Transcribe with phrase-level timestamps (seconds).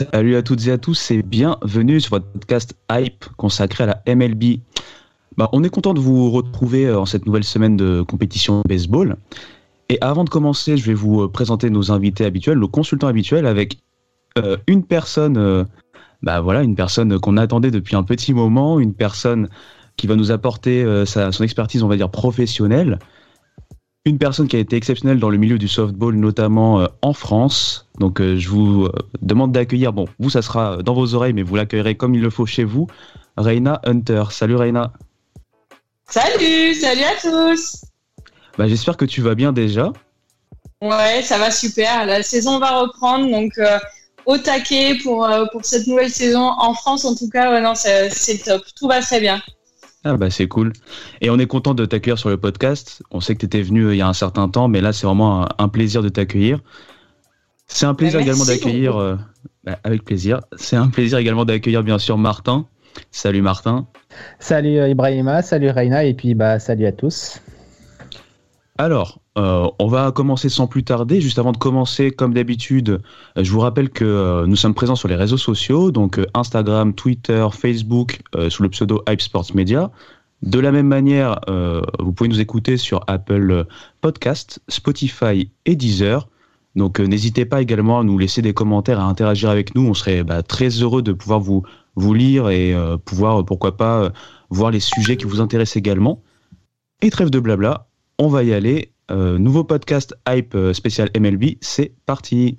[0.00, 4.14] Salut à toutes et à tous et bienvenue sur votre podcast Hype consacré à la
[4.14, 4.60] MLB.
[5.36, 9.16] Bah, on est content de vous retrouver euh, en cette nouvelle semaine de compétition baseball.
[9.90, 13.44] Et avant de commencer, je vais vous euh, présenter nos invités habituels, nos consultants habituels,
[13.44, 13.76] avec
[14.38, 15.66] euh, une personne,
[16.22, 19.50] bah voilà, une personne qu'on attendait depuis un petit moment, une personne
[19.98, 22.98] qui va nous apporter son expertise, on va dire professionnelle,
[24.04, 27.88] une personne qui a été exceptionnelle dans le milieu du softball, notamment euh, en France.
[27.98, 31.42] Donc euh, je vous euh, demande d'accueillir, bon, vous ça sera dans vos oreilles, mais
[31.42, 32.86] vous l'accueillerez comme il le faut chez vous,
[33.36, 34.24] Reina Hunter.
[34.30, 34.92] Salut Reina.
[36.08, 37.84] Salut, salut à tous.
[38.58, 39.92] Bah, J'espère que tu vas bien déjà.
[40.82, 42.06] Ouais, ça va super.
[42.06, 43.78] La saison va reprendre, donc euh,
[44.26, 46.40] au taquet pour, euh, pour cette nouvelle saison.
[46.58, 48.62] En France, en tout cas, ouais, non, c'est top.
[48.76, 49.40] Tout va très bien.
[50.04, 50.72] Ah bah c'est cool.
[51.20, 53.02] Et on est content de t'accueillir sur le podcast.
[53.10, 54.92] On sait que tu étais venu euh, il y a un certain temps, mais là
[54.92, 56.60] c'est vraiment un, un plaisir de t'accueillir.
[57.66, 59.16] C'est un plaisir Bah, également merci d'accueillir, euh,
[59.64, 62.66] bah, avec plaisir, c'est un plaisir également d'accueillir bien sûr Martin.
[63.10, 63.86] Salut Martin.
[64.40, 67.40] Salut euh, Ibrahima, salut Reina et puis bah salut à tous.
[68.78, 71.20] Alors, euh, on va commencer sans plus tarder.
[71.20, 73.00] Juste avant de commencer, comme d'habitude,
[73.38, 76.94] euh, je vous rappelle que euh, nous sommes présents sur les réseaux sociaux, donc Instagram,
[76.94, 79.90] Twitter, Facebook, sous le pseudo Hype Sports Media.
[80.42, 81.38] De la même manière,
[81.98, 83.66] vous pouvez nous écouter sur Apple
[84.00, 86.28] Podcast, Spotify et Deezer.
[86.76, 89.86] Donc n'hésitez pas également à nous laisser des commentaires, à interagir avec nous.
[89.86, 91.62] On serait bah, très heureux de pouvoir vous,
[91.94, 94.12] vous lire et pouvoir, pourquoi pas,
[94.48, 96.22] voir les sujets qui vous intéressent également.
[97.02, 97.88] Et trêve de blabla,
[98.18, 98.92] on va y aller.
[99.10, 102.58] Euh, nouveau podcast Hype euh, spécial MLB, c'est parti.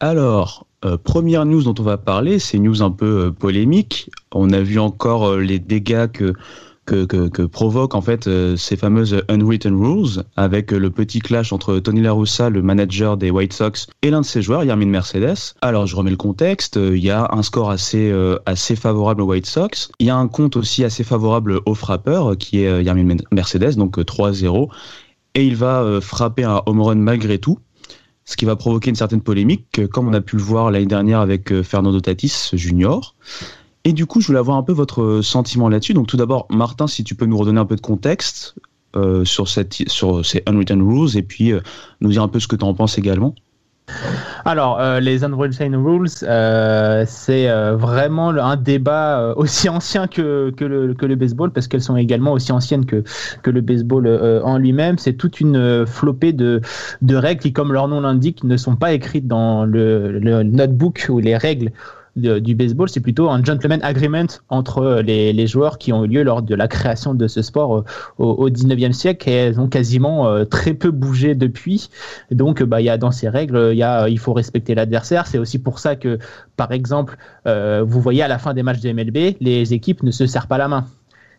[0.00, 4.10] Alors, euh, première news dont on va parler, c'est une news un peu polémique.
[4.32, 6.32] On a vu encore les dégâts que,
[6.88, 11.18] que, que, que provoquent en fait euh, ces fameuses unwritten rules avec euh, le petit
[11.18, 14.64] clash entre Tony La Russa, le manager des White Sox, et l'un de ses joueurs,
[14.64, 15.54] Yermin Mercedes.
[15.60, 16.78] Alors, je remets le contexte.
[16.78, 18.12] Euh, Il y a un score assez,
[18.46, 19.90] assez favorable aux White Sox.
[19.98, 23.76] Il y a un compte aussi assez favorable au frappeur, euh, qui est Yermin Mercedes,
[23.76, 24.68] donc euh, 3-0.
[25.34, 27.58] Et il va frapper un home run malgré tout
[28.24, 31.20] ce qui va provoquer une certaine polémique, comme on a pu le voir l'année dernière
[31.20, 33.14] avec Fernando Tatis Junior.
[33.88, 35.94] Et du coup, je voulais avoir un peu votre euh, sentiment là-dessus.
[35.94, 38.54] Donc, tout d'abord, Martin, si tu peux nous redonner un peu de contexte
[38.96, 39.64] euh, sur, ces
[40.46, 41.60] unwritten rules et puis euh,
[42.02, 43.34] nous dire un peu ce que tu en penses également.
[44.44, 51.80] Alors les Unwritten Rules, c'est vraiment un débat aussi ancien que, le, baseball parce qu'elles
[51.80, 53.02] sont également aussi anciennes que,
[53.46, 54.06] le baseball
[54.44, 54.98] en lui-même.
[54.98, 56.60] C'est toute une flopée de,
[57.08, 61.38] règles qui, comme leur nom l'indique, ne sont pas écrites dans le notebook ou les
[61.38, 61.72] règles
[62.18, 66.22] du baseball, c'est plutôt un gentleman agreement entre les, les joueurs qui ont eu lieu
[66.22, 67.84] lors de la création de ce sport euh,
[68.18, 71.90] au, au 19e siècle et elles ont quasiment euh, très peu bougé depuis.
[72.30, 75.26] Donc, euh, bah, y a dans ces règles, il euh, faut respecter l'adversaire.
[75.26, 76.18] C'est aussi pour ça que,
[76.56, 80.10] par exemple, euh, vous voyez à la fin des matchs de MLB, les équipes ne
[80.10, 80.86] se serrent pas la main.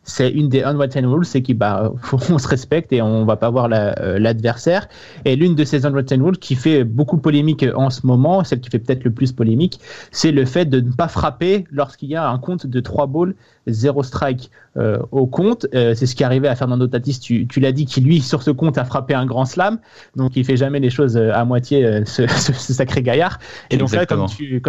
[0.09, 3.37] C'est une des unwritten rules, c'est qu'on bah, faut- on se respecte et on va
[3.37, 4.87] pas voir euh, l'adversaire.
[5.25, 8.69] Et l'une de ces unwritten rules qui fait beaucoup polémique en ce moment, celle qui
[8.69, 9.79] fait peut-être le plus polémique,
[10.11, 13.35] c'est le fait de ne pas frapper lorsqu'il y a un compte de 3 balls,
[13.67, 15.67] 0 strike euh, au compte.
[15.73, 18.43] Euh, c'est ce qui est arrivé à Fernando Tatis, tu, l'as dit, qui lui, sur
[18.43, 19.79] ce compte, a frappé un grand slam.
[20.15, 23.39] Donc il fait jamais les choses euh, à moitié, euh, ce, sacré gaillard.
[23.69, 24.27] Et donc là, comme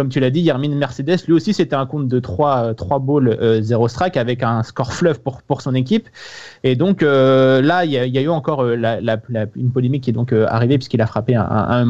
[0.09, 3.61] tu, l'as dit, Yermin Mercedes, lui aussi, c'était un compte de 3, 3 balls, euh,
[3.61, 6.07] 0 strike avec un score fleuve pour pour, son équipe.
[6.63, 11.01] Et donc là, il y, a eu encore une polémique qui est donc arrivée puisqu'il
[11.01, 11.85] a frappé un, un,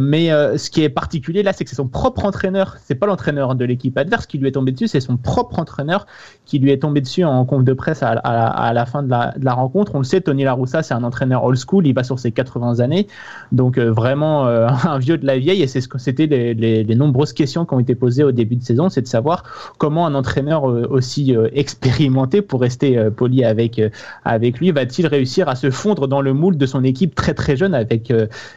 [0.00, 3.54] mais ce qui est particulier là, c'est que c'est son propre entraîneur, c'est pas l'entraîneur
[3.54, 6.06] de l'équipe adverse qui lui est tombé dessus, c'est son propre entraîneur
[6.44, 9.44] qui lui est tombé dessus en compte de presse à, la fin de la, de
[9.44, 9.94] la, rencontre.
[9.94, 12.80] On le sait, Tony Laroussa, c'est un entraîneur old school, il va sur ses 80
[12.80, 13.06] années,
[13.52, 15.62] donc vraiment un vieux de la vieille.
[15.62, 18.56] Et c'est ce que c'était les, les, nombreuses questions qui ont été posées au début
[18.56, 19.44] de saison, c'est de savoir
[19.78, 23.80] comment un entraîneur aussi expérimenté, pour rester poli avec
[24.24, 27.56] avec lui, va-t-il réussir à se fondre dans le moule de son équipe très très
[27.56, 28.12] jeune avec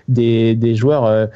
[0.07, 1.29] des, des joueurs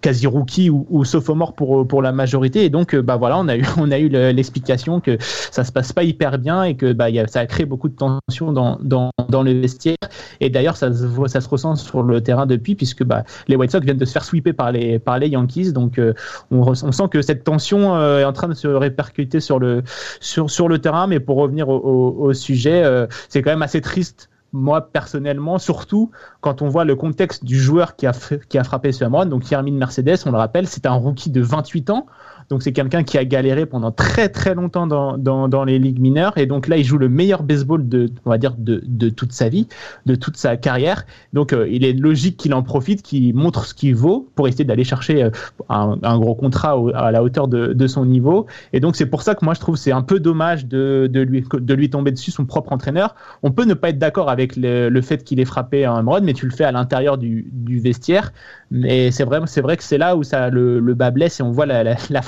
[0.00, 2.64] quasi rookies ou, ou sophomores pour pour la majorité?
[2.64, 3.64] Et donc, bah voilà, on a eu
[3.98, 7.66] eu l'explication que ça se passe pas hyper bien et que bah ça a créé
[7.66, 9.96] beaucoup de tension dans dans, dans le vestiaire.
[10.40, 13.72] Et d'ailleurs, ça se ça se ressent sur le terrain depuis, puisque bah, les White
[13.72, 15.72] Sox viennent de se faire sweeper par les par les Yankees.
[15.72, 16.14] Donc, euh,
[16.50, 19.82] on, on, sent que cette tension euh, est en train de se répercuter sur le
[20.20, 21.06] sur sur le terrain.
[21.06, 26.62] Mais pour revenir au, sujet, euh, c'est quand même assez triste moi personnellement, surtout quand
[26.62, 28.12] on voit le contexte du joueur qui a,
[28.48, 31.90] qui frappé ce home donc Yermin Mercedes, on le rappelle, c'est un rookie de 28
[31.90, 32.06] ans.
[32.50, 36.38] Donc c'est quelqu'un qui a galéré pendant très très longtemps dans, dans, les ligues mineures.
[36.38, 39.32] Et donc là, il joue le meilleur baseball de, on va dire, de, de toute
[39.32, 39.68] sa vie,
[40.06, 41.04] de toute sa carrière.
[41.32, 44.64] Donc euh, il est logique qu'il en profite, qu'il montre ce qu'il vaut pour essayer
[44.64, 45.30] d'aller chercher euh,
[45.68, 48.46] un, gros contrat à la hauteur de, de son niveau.
[48.72, 51.20] Et donc c'est pour ça que moi je trouve c'est un peu dommage de, de,
[51.20, 53.14] lui, de lui tomber dessus son propre entraîneur.
[53.42, 56.24] On peut ne pas être d'accord avec le, le fait qu'il ait frappé un home
[56.24, 58.32] mais tu le fais à l'intérieur du, du vestiaire.
[58.70, 61.50] Mais c'est vrai, vrai que c'est là où ça le, le bas blesse et on
[61.50, 62.22] voit la, la, la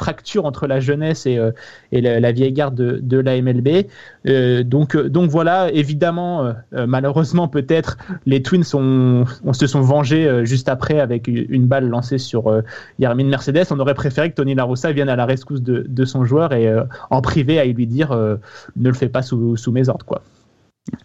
[0.45, 1.51] entre la jeunesse et, euh,
[1.93, 3.87] la, vieille garde de, la MLB.
[4.27, 11.01] Euh, donc, euh, donc voilà, évidemment, malheureusement peut-être, les Twins se sont vengés juste après
[11.01, 12.63] avec une balle lancée sur
[12.99, 13.67] Yarmin Mercedes.
[13.71, 16.53] On aurait préféré que Tony La Rossa vienne à la rescousse de, de son joueur
[16.53, 16.73] et
[17.11, 20.23] en privé à lui dire ne le fais pas sous, sous mes ordres, quoi.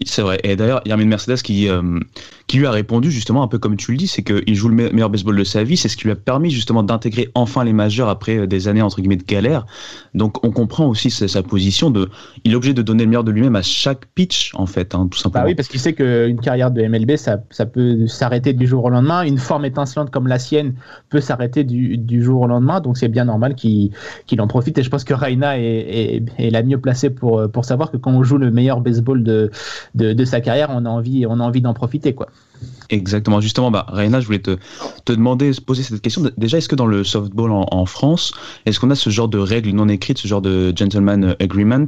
[0.06, 0.40] C'est vrai.
[0.44, 2.00] Et d'ailleurs, il Mercedes qui, euh,
[2.48, 4.92] qui lui a répondu justement un peu comme tu le dis, c'est qu'il joue le
[4.92, 5.78] meilleur baseball de sa vie.
[5.78, 8.82] C'est ce qui lui a permis justement d'intégrer enfin les majeurs après euh, des années
[8.82, 9.66] entre guillemets de galère.
[10.14, 12.10] Donc on comprend aussi sa, position de,
[12.44, 15.08] il est obligé de donner le meilleur de lui-même à chaque pitch en fait, hein,
[15.12, 15.44] tout simplement.
[15.44, 18.86] Bah oui, parce qu'il sait qu'une carrière de MLB, ça, ça peut s'arrêter du jour
[18.86, 19.24] au lendemain.
[19.24, 20.76] Une forme étincelante comme la sienne
[21.10, 22.80] peut s'arrêter du, du, jour au lendemain.
[22.80, 23.92] Donc c'est bien normal qu'il
[24.28, 24.78] qu'il en profite.
[24.78, 27.98] Et je pense que Reina est, est, est, la mieux placée pour, pour savoir que
[27.98, 29.52] quand on joue le meilleur baseball de
[29.96, 32.28] de, de, sa carrière, on a envie, on a envie d'en profiter, quoi.
[32.90, 33.42] Exactement.
[33.42, 34.58] Justement, bah, Reina, je voulais te,
[35.06, 36.24] te demander, poser cette question.
[36.38, 38.34] Déjà, est-ce que dans le softball en, en France,
[38.66, 41.88] est-ce qu'on a ce genre de règles non écrites, ce genre de gentleman agreement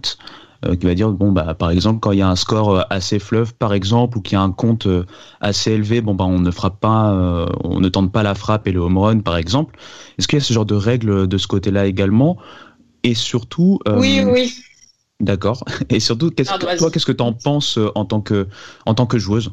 [0.65, 3.19] euh, qui va dire bon bah par exemple quand il y a un score assez
[3.19, 4.87] fleuve par exemple ou qu'il y a un compte
[5.39, 8.67] assez élevé bon bah on ne frappe pas euh, on ne tente pas la frappe
[8.67, 9.77] et le home run par exemple
[10.17, 12.37] est-ce qu'il y a ce genre de règles de ce côté-là également?
[13.03, 14.59] Et surtout euh, oui oui
[15.19, 15.63] D'accord.
[15.89, 18.47] Et surtout, qu'est-ce que, toi, qu'est-ce que tu en penses en tant que,
[18.85, 19.51] en tant que joueuse?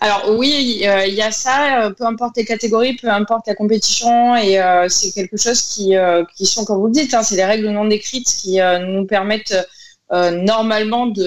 [0.00, 4.36] Alors oui, euh, il y a ça, peu importe les catégories, peu importe la compétition,
[4.36, 7.36] et euh, c'est quelque chose qui, euh, qui sont, comme vous le dites, hein, c'est
[7.36, 9.56] les règles non décrites qui nous permettent
[10.10, 11.22] normalement de,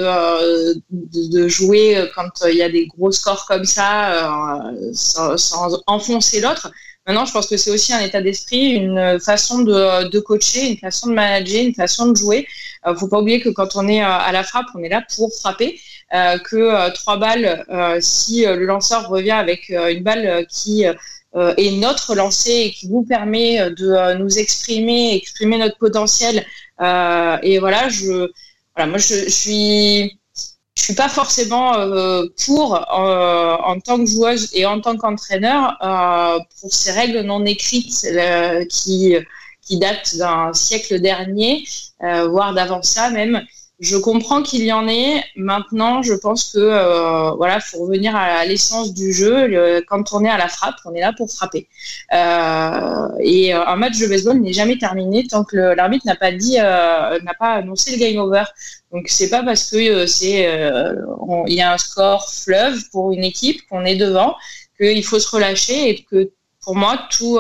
[0.92, 6.40] de, de, jouer quand il y a des gros scores comme ça, sans, sans, enfoncer
[6.40, 6.72] l'autre.
[7.07, 10.77] Maintenant, je pense que c'est aussi un état d'esprit, une façon de, de, coacher, une
[10.77, 12.48] façon de manager, une façon de jouer.
[12.86, 15.33] Ne faut pas oublier que quand on est à la frappe, on est là pour
[15.33, 15.80] frapper.
[16.13, 21.71] Euh, que euh, trois balles, euh, si le lanceur revient avec une balle qui est
[21.71, 26.45] notre lancée et qui nous permet de nous exprimer, exprimer notre potentiel.
[26.80, 28.31] et voilà, je,
[28.75, 30.18] voilà, moi je suis
[30.77, 35.75] je suis pas forcément euh, pour euh, en tant que joueuse et en tant qu'entraîneur
[35.81, 38.07] euh, pour ces règles non écrites
[38.69, 39.15] qui
[39.63, 41.65] qui datent d'un siècle dernier,
[42.00, 43.41] voire d'avant ça même.
[43.79, 45.24] Je comprends qu'il y en ait.
[45.36, 49.84] Maintenant, je pense que euh, voilà, faut revenir à l'essence du jeu.
[49.88, 51.67] Quand on est à la frappe, on est là pour frapper.
[52.12, 56.31] Euh, et euh, un match de baseball n'est jamais terminé tant que l'arbitre n'a pas
[56.31, 58.46] dit, euh, n'a pas annoncé le game over.
[58.91, 60.50] Donc c'est pas parce que euh, c'est
[61.48, 64.36] il y a un score fleuve pour une équipe qu'on est devant
[64.79, 66.31] qu'il faut se relâcher et que
[66.62, 67.38] pour moi tout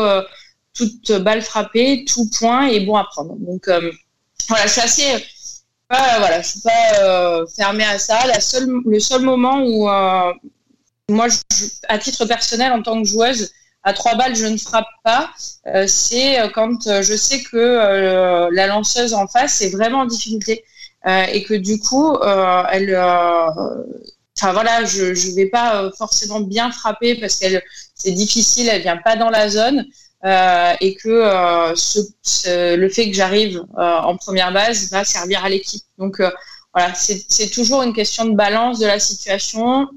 [0.75, 3.35] toute balle frappée, tout point est bon à prendre.
[3.39, 3.67] Donc
[4.49, 5.03] voilà, c'est assez
[5.87, 8.25] pas, voilà, suis pas euh, fermée à ça.
[8.27, 10.33] La seule, le seul moment où euh,
[11.09, 11.37] moi, je,
[11.87, 13.51] à titre personnel, en tant que joueuse,
[13.83, 15.31] à trois balles, je ne frappe pas.
[15.67, 20.63] Euh, c'est quand je sais que la lanceuse en face est vraiment en difficulté
[21.05, 27.37] et que du coup, elle, enfin voilà, je ne vais pas forcément bien frapper parce
[27.37, 27.63] qu'elle
[27.95, 29.85] c'est difficile, elle vient pas dans la zone.
[30.23, 31.73] Et que
[32.75, 35.83] le fait que j'arrive en première base va servir à l'équipe.
[35.97, 36.21] Donc
[36.73, 39.87] voilà, c'est toujours une question de balance de la situation.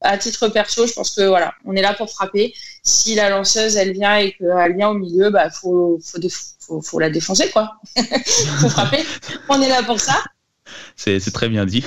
[0.00, 2.52] À titre perso, je pense que voilà, on est là pour frapper.
[2.82, 6.00] Si la lanceuse elle vient et qu'elle vient au milieu, bah faut
[6.82, 7.76] faut, la défoncer quoi.
[7.96, 9.04] faut frapper.
[9.48, 10.22] On est là pour ça.
[10.96, 11.84] C'est très bien dit.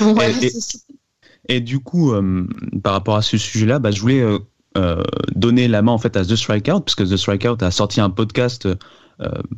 [1.48, 2.46] et, du coup, euh,
[2.82, 4.22] par rapport à ce sujet-là, bah, je voulais
[4.76, 5.02] euh, euh,
[5.34, 8.68] donner la main en fait à The Strikeout, puisque The Strikeout a sorti un podcast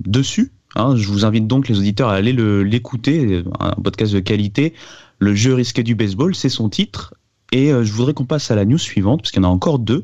[0.01, 0.53] dessus.
[0.75, 0.97] Hein.
[0.97, 4.75] je vous invite donc les auditeurs à aller l'écouter, un podcast de qualité.
[5.19, 7.15] Le jeu risqué du baseball, c'est son titre.
[7.53, 9.79] Et je voudrais qu'on passe à la news suivante, parce qu'il y en a encore
[9.79, 10.03] deux.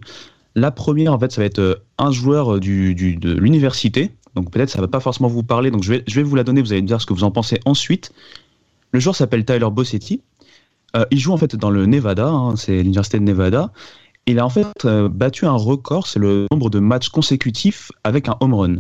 [0.55, 4.13] La première, en fait, ça va être un joueur du, de l'université.
[4.37, 5.71] Donc peut-être ça va pas forcément vous parler.
[5.71, 6.61] Donc je vais, je vais vous la donner.
[6.61, 8.13] Vous allez me dire ce que vous en pensez ensuite.
[8.93, 10.21] Le joueur s'appelle Tyler Bossetti.
[10.97, 13.73] Euh, il joue en fait dans le Nevada, hein, c'est l'université de Nevada.
[14.29, 18.29] Il a en fait euh, battu un record, c'est le nombre de matchs consécutifs avec
[18.29, 18.77] un home run.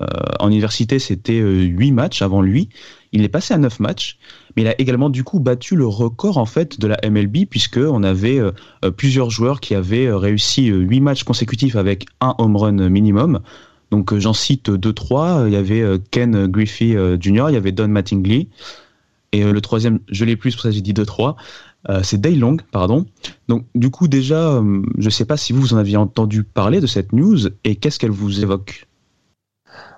[0.00, 0.06] Euh,
[0.40, 2.68] en université, c'était 8 matchs avant lui.
[3.12, 4.18] Il est passé à 9 matchs,
[4.56, 7.78] mais il a également du coup battu le record en fait de la MLB puisque
[7.78, 8.40] on avait
[8.96, 13.40] plusieurs joueurs qui avaient réussi 8 matchs consécutifs avec un home run minimum.
[13.92, 15.46] Donc j'en cite 2-3.
[15.46, 18.48] Il y avait Ken Griffey Jr., il y avait Don Mattingly,
[19.32, 21.36] et euh, le troisième, je l'ai plus, pour ça j'ai dit 2-3.
[21.88, 23.06] Euh, c'est Daylong, pardon.
[23.48, 26.80] Donc, du coup, déjà, euh, je ne sais pas si vous, en aviez entendu parler
[26.80, 28.86] de cette news et qu'est-ce qu'elle vous évoque?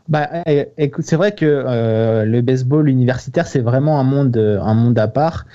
[0.08, 0.66] Bah, eh,
[1.00, 5.46] c'est vrai que le baseball universitaire, c'est vraiment un monde, un monde à part.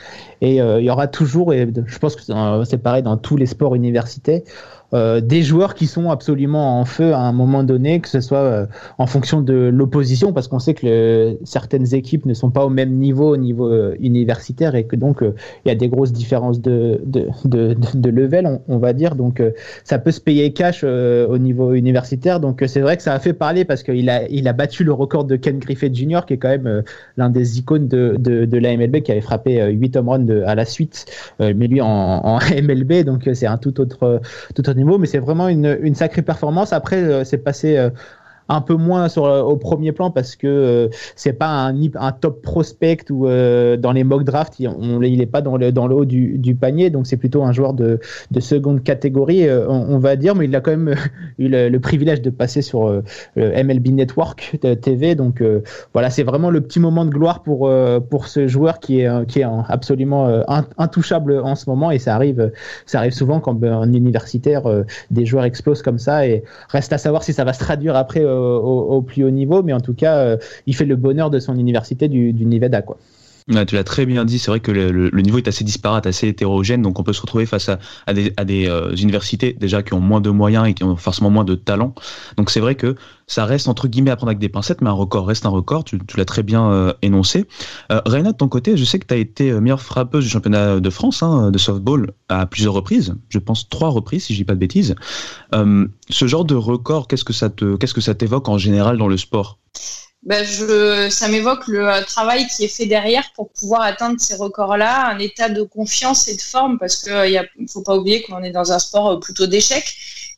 [0.46, 2.22] Et il y aura toujours, et je pense que
[2.66, 4.42] c'est pareil dans tous les sports universitaires,
[4.94, 8.38] euh, des joueurs qui sont absolument en feu à un moment donné, que ce soit
[8.38, 8.66] euh,
[8.98, 12.94] en fonction de l'opposition, parce qu'on sait que certaines équipes ne sont pas au même
[12.94, 17.02] niveau au niveau euh, universitaire et que donc il y a des grosses différences de,
[17.46, 19.16] level, on, va dire.
[19.16, 19.42] Donc
[19.84, 22.40] ça peut se payer cash au niveau universitaire.
[22.40, 25.36] Donc c'est vrai que ça a fait parler parce qu'il a, battu le record de
[25.36, 26.84] Ken Griffith Jr., qui est quand même
[27.18, 31.06] l'un des icônes de, de, qui avait frappé 8 home runs à la suite,
[31.40, 34.22] mais lui en, en MLB, donc c'est un tout autre,
[34.54, 36.74] tout autre niveau, mais c'est vraiment une, sacrée performance.
[36.74, 37.90] Après, euh, c'est passé euh,
[38.50, 42.12] un peu moins sur, euh, au premier plan parce que euh, c'est pas un, un,
[42.12, 45.96] top prospect ou euh, dans les mock drafts, il, est pas dans le, dans le
[45.96, 48.00] haut du, du panier, donc c'est plutôt un joueur de,
[48.32, 50.96] de seconde catégorie, on, va dire, mais il a quand même
[51.40, 52.90] eu le, privilège de passer sur
[53.36, 55.44] le MLB Network TV, donc
[55.94, 57.70] voilà, c'est vraiment le petit moment de gloire pour,
[58.10, 60.44] pour ce joueur qui est, qui est absolument
[60.78, 61.92] intouchable en ce moment.
[61.92, 62.52] Et ça arrive,
[62.86, 64.64] ça arrive souvent quand un universitaire,
[65.12, 66.28] des joueurs explosent comme ça.
[66.28, 69.74] Et reste à savoir si ça va se traduire après au, plus haut niveau, mais
[69.74, 72.98] en tout cas, euh, il fait le bonheur de son université du, du Nevada, quoi
[73.48, 76.82] tu l'as très bien dit, c'est vrai que le, niveau est assez disparate, assez hétérogène,
[76.82, 78.34] donc on peut se retrouver face à, des,
[78.68, 81.94] euh, universités déjà qui ont moins de moyens et qui ont forcément moins de talent.
[82.38, 82.96] Donc c'est vrai que
[83.28, 85.84] ça reste entre guillemets à prendre avec des pincettes, mais un record reste un record,
[85.84, 87.46] tu, l'as très bien euh, énoncé.
[87.92, 90.80] Euh, de ton côté, je sais que tu as été euh, meilleure frappeuse du championnat
[90.80, 94.46] de France hein, de softball à plusieurs reprises, je pense trois reprises si je dis
[94.46, 94.96] pas de bêtises.
[95.54, 99.08] ce genre de record, qu'est-ce que ça te, qu'est-ce que ça t'évoque en général dans
[99.08, 99.60] le sport?
[100.26, 104.36] Ben je, ça m'évoque le euh, travail qui est fait derrière pour pouvoir atteindre ces
[104.36, 108.42] records-là, un état de confiance et de forme, parce qu'il ne faut pas oublier qu'on
[108.42, 109.86] est dans un sport euh, plutôt d'échec.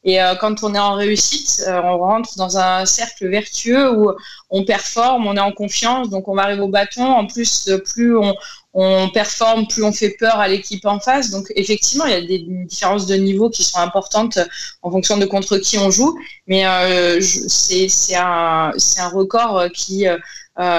[0.03, 4.11] Et euh, quand on est en réussite, on rentre dans un cercle vertueux où
[4.49, 7.05] on performe, on est en confiance, donc on va arriver au bâton.
[7.05, 8.35] En plus, plus on,
[8.73, 11.31] on performe, plus on fait peur à l'équipe en face.
[11.31, 14.37] Donc effectivement, il y a des différences de niveau qui sont importantes
[14.81, 16.17] en fonction de contre qui on joue.
[16.45, 20.17] Mais euh, c'est un, un record qui euh,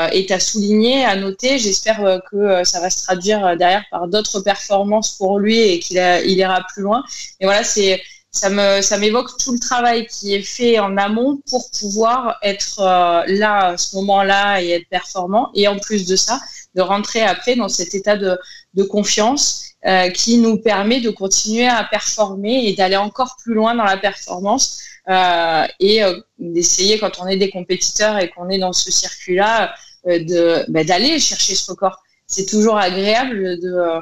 [0.09, 1.59] est à souligner, à noter.
[1.59, 6.39] J'espère que ça va se traduire derrière par d'autres performances pour lui et qu'il il
[6.39, 7.03] ira plus loin.
[7.41, 11.41] Et voilà, c'est ça me ça m'évoque tout le travail qui est fait en amont
[11.49, 12.81] pour pouvoir être
[13.27, 15.51] là à ce moment-là et être performant.
[15.55, 16.39] Et en plus de ça,
[16.75, 18.39] de rentrer après dans cet état de,
[18.89, 23.85] confiance euh, qui nous permet de continuer à performer et d'aller encore plus loin dans
[23.85, 28.73] la performance euh, et euh, d'essayer quand on est des compétiteurs et qu'on est dans
[28.73, 29.75] ce circuit-là
[30.07, 31.97] de bah, d'aller chercher ce record.
[32.27, 34.01] C'est toujours agréable de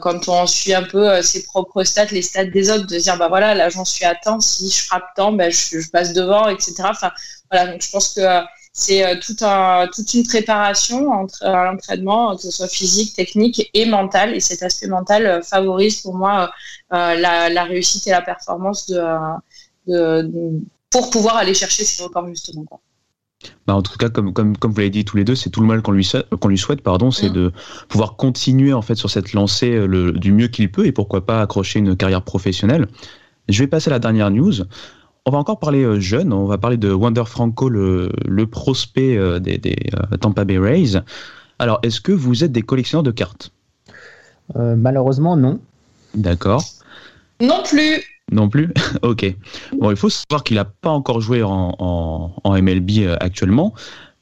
[0.00, 3.28] quand on suit un peu ses propres stats, les stats des autres, de dire bah
[3.28, 6.48] voilà là j'en suis à temps, si je frappe tant, bah, je, je, passe devant,
[6.48, 6.74] etc.
[6.84, 7.10] Enfin
[7.50, 8.20] voilà donc je pense que
[8.72, 13.70] c'est euh, tout un, toute une préparation entre, à l'entraînement, que ce soit physique, technique
[13.74, 14.34] et mental.
[14.34, 16.50] Et cet aspect mental euh, favorise pour moi
[16.92, 19.02] euh, la, la, réussite et la performance de,
[19.86, 20.60] de,
[20.90, 22.64] pour pouvoir aller chercher ces records justement.
[22.64, 22.80] Quoi.
[23.66, 25.60] Bah en tout cas, comme, comme, comme vous l'avez dit tous les deux, c'est tout
[25.60, 26.10] le mal qu'on lui,
[26.40, 27.34] qu'on lui souhaite, pardon, c'est mm.
[27.34, 27.52] de
[27.88, 31.42] pouvoir continuer en fait sur cette lancée le, du mieux qu'il peut et pourquoi pas
[31.42, 32.86] accrocher une carrière professionnelle.
[33.48, 34.52] Je vais passer à la dernière news
[35.26, 36.32] on va encore parler jeune.
[36.32, 38.10] On va parler de Wander Franco, le,
[38.50, 39.76] prospect des, des
[40.20, 41.00] Tampa Bay Rays.
[41.58, 43.52] Alors, est-ce que vous êtes des collectionneurs de cartes?
[44.54, 45.60] Malheureusement, non.
[46.14, 46.62] D'accord.
[47.40, 48.02] Non plus.
[48.30, 48.72] Non plus?
[49.02, 49.34] Ok.
[49.78, 53.74] Bon, il faut savoir qu'il n'a pas encore joué en, MLB euh, actuellement,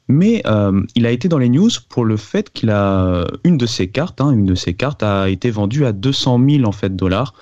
[0.07, 3.65] mais euh, il a été dans les news pour le fait qu'il a une de
[3.65, 6.95] ses cartes, hein, une de ses cartes a été vendue à 200 000 en fait
[6.95, 7.33] dollars,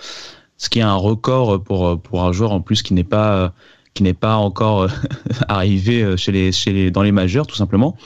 [0.60, 3.54] ce qui est un record pour pour un joueur en plus qui n'est pas
[3.96, 4.88] qui n'est pas encore
[5.48, 7.98] arrivé chez les, chez les dans les majeurs tout simplement.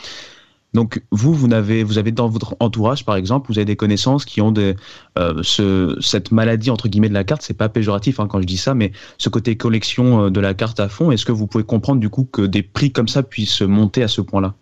[0.74, 4.26] Donc vous, vous avez, vous avez dans votre entourage, par exemple, vous avez des connaissances
[4.26, 4.76] qui ont des,
[5.20, 7.44] euh, ce, cette maladie entre guillemets de la carte.
[7.44, 10.56] C'est pas péjoratif hein, quand je dis ça, mais ce côté collection euh, de la
[10.56, 11.12] carte à fond.
[11.12, 14.08] Est-ce que vous pouvez comprendre du coup que des prix comme ça puissent monter à
[14.08, 14.56] ce point-là?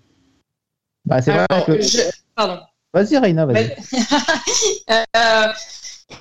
[1.06, 1.82] Bah, c'est vrai que.
[2.36, 2.60] Pardon.
[2.94, 3.74] Vas-y, Reina, vas-y.
[4.92, 5.48] euh,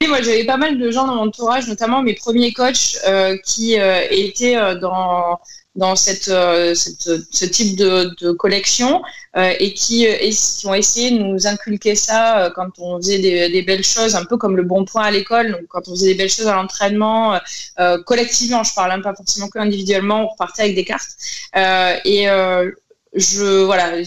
[0.09, 3.79] moi, j'avais pas mal de gens dans mon entourage, notamment mes premiers coachs euh, qui
[3.79, 5.39] euh, étaient dans
[5.77, 9.03] dans cette, euh, ce type de, collection
[9.37, 13.19] euh, et qui, euh, qui, ont essayé de nous inculquer ça quand on faisait
[13.49, 16.15] des, belles choses, un peu comme le bon point à l'école, quand on faisait des
[16.15, 17.39] belles choses à l'entraînement,
[18.07, 21.17] collectivement, je parle hein, pas forcément que individuellement, on repartait avec des cartes.
[22.05, 22.27] et
[23.15, 23.99] je, voilà,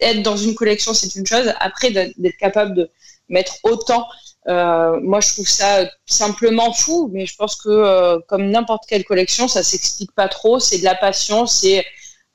[0.00, 1.52] être dans une collection, c'est une chose.
[1.60, 2.90] Après, d'être capable de
[3.28, 4.06] mettre autant
[4.48, 9.04] euh, moi, je trouve ça simplement fou, mais je pense que euh, comme n'importe quelle
[9.04, 10.58] collection, ça s'explique pas trop.
[10.58, 11.84] C'est de la passion, c'est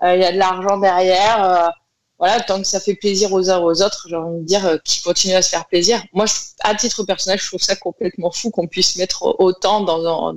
[0.03, 1.73] euh, il y a de l'argent derrière.
[2.19, 5.01] voilà, tant que ça fait plaisir aux uns aux autres, j'ai envie de dire qui
[5.01, 6.03] continue à se faire plaisir.
[6.13, 6.25] Moi,
[6.61, 10.35] à titre personnel, je trouve ça complètement fou qu'on puisse mettre autant dans, dans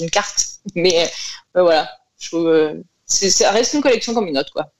[0.00, 0.46] une carte.
[0.74, 1.10] Mais
[1.54, 4.72] voilà, je trouve, ça reste une collection comme une autre, quoi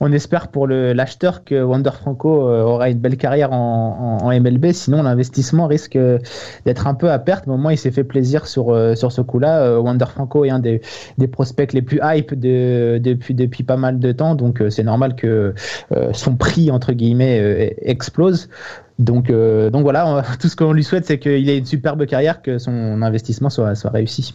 [0.00, 4.72] on espère pour l'acheteur que Wander Franco euh, aura une belle carrière en, MLB.
[4.72, 6.18] Sinon, l'investissement risque euh,
[6.64, 7.46] d'être un peu à perte.
[7.46, 9.78] Mais au moins, il s'est fait plaisir sur, euh, ce coup-là.
[9.80, 10.80] Wander Franco est un des,
[11.30, 14.34] prospects les plus hype depuis, pas mal de temps.
[14.34, 15.54] Donc, c'est normal que
[16.12, 18.48] son prix, entre guillemets, explose.
[18.98, 23.02] Donc, voilà, tout ce qu'on lui souhaite, c'est qu'il ait une superbe carrière, que son
[23.02, 24.34] investissement soit réussi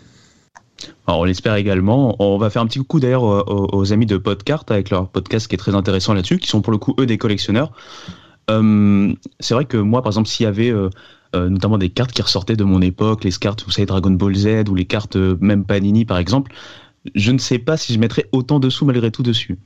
[1.08, 2.15] on l'espère également.
[2.20, 5.55] On va faire un petit coup d'ailleurs aux, amis de Podcart avec leur podcast qui
[5.55, 7.72] est très intéressant là-dessus, qui sont pour le coup eux des collectionneurs.
[8.50, 10.89] Euh, c'est vrai que moi, par exemple, s'il y avait euh,
[11.36, 14.36] euh, notamment des cartes qui ressortaient de mon époque, les cartes, vous savez, Dragon Ball
[14.36, 16.54] Z ou les cartes même Panini par exemple,
[17.13, 19.58] je ne sais pas si je mettrais autant de sous malgré tout dessus.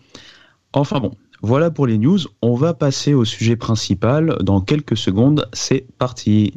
[0.74, 2.20] Enfin bon, voilà pour les news.
[2.42, 5.48] On va passer au sujet principal dans quelques secondes.
[5.54, 6.54] C'est parti.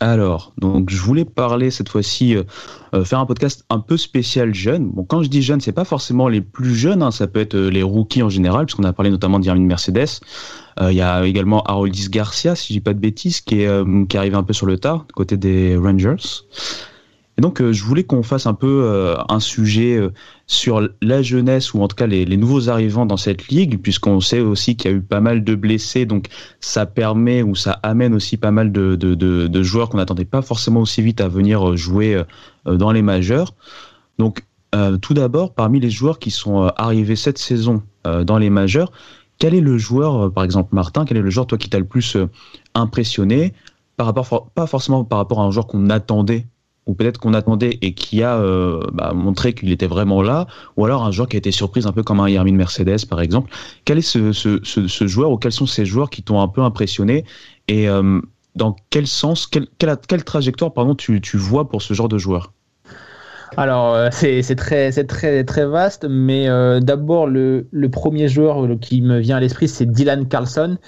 [0.00, 2.42] Alors, donc je voulais parler cette fois-ci, euh,
[2.92, 4.90] euh, faire un podcast un peu spécial jeune.
[4.90, 7.54] Bon, quand je dis jeune, c'est pas forcément les plus jeunes, hein, ça peut être
[7.54, 10.20] euh, les rookies en général, puisqu'on a parlé notamment d'Irving Mercedes.
[10.78, 14.18] Il y a également Haroldis Garcia, si je dis pas de bêtises, qui est qui
[14.18, 16.16] arrive un peu sur le tard, côté des Rangers.
[17.38, 20.10] Et donc, euh, je voulais qu'on fasse un peu euh, un sujet euh,
[20.46, 24.40] sur la jeunesse ou en tout cas les, nouveaux arrivants dans cette ligue, puisqu'on sait
[24.40, 26.28] aussi qu'il y a eu pas mal de blessés, donc
[26.60, 30.24] ça permet ou ça amène aussi pas mal de, de, de, de joueurs qu'on n'attendait
[30.24, 32.22] pas forcément aussi vite à venir jouer
[32.64, 33.54] dans les majeurs.
[34.18, 34.44] Donc,
[35.00, 38.92] tout d'abord, parmi les joueurs qui sont arrivés cette saison dans les majeurs,
[39.38, 41.86] quel est le joueur, par exemple Martin, quel est le joueur toi qui t'a le
[41.86, 42.16] plus
[42.74, 43.54] impressionné
[43.96, 46.46] par rapport, pas forcément par rapport à un joueur qu'on attendait
[46.86, 50.46] ou peut-être qu'on attendait et qui a euh, bah, montré qu'il était vraiment là,
[50.76, 53.20] ou alors un joueur qui a été surprise un peu comme un Yermin Mercedes par
[53.20, 53.50] exemple.
[53.84, 57.24] Quel est ce, joueur ou quels sont ces joueurs qui t'ont un peu impressionné
[57.68, 58.20] et euh,
[58.54, 59.66] dans quel sens, quelle,
[60.24, 62.52] trajectoire pardon, tu, vois pour ce genre de joueur?
[63.56, 64.90] Alors, euh, c'est très,
[65.66, 66.46] vaste, mais
[66.80, 70.78] d'abord, le, premier joueur qui me vient à l'esprit, c'est Dylan Carlson.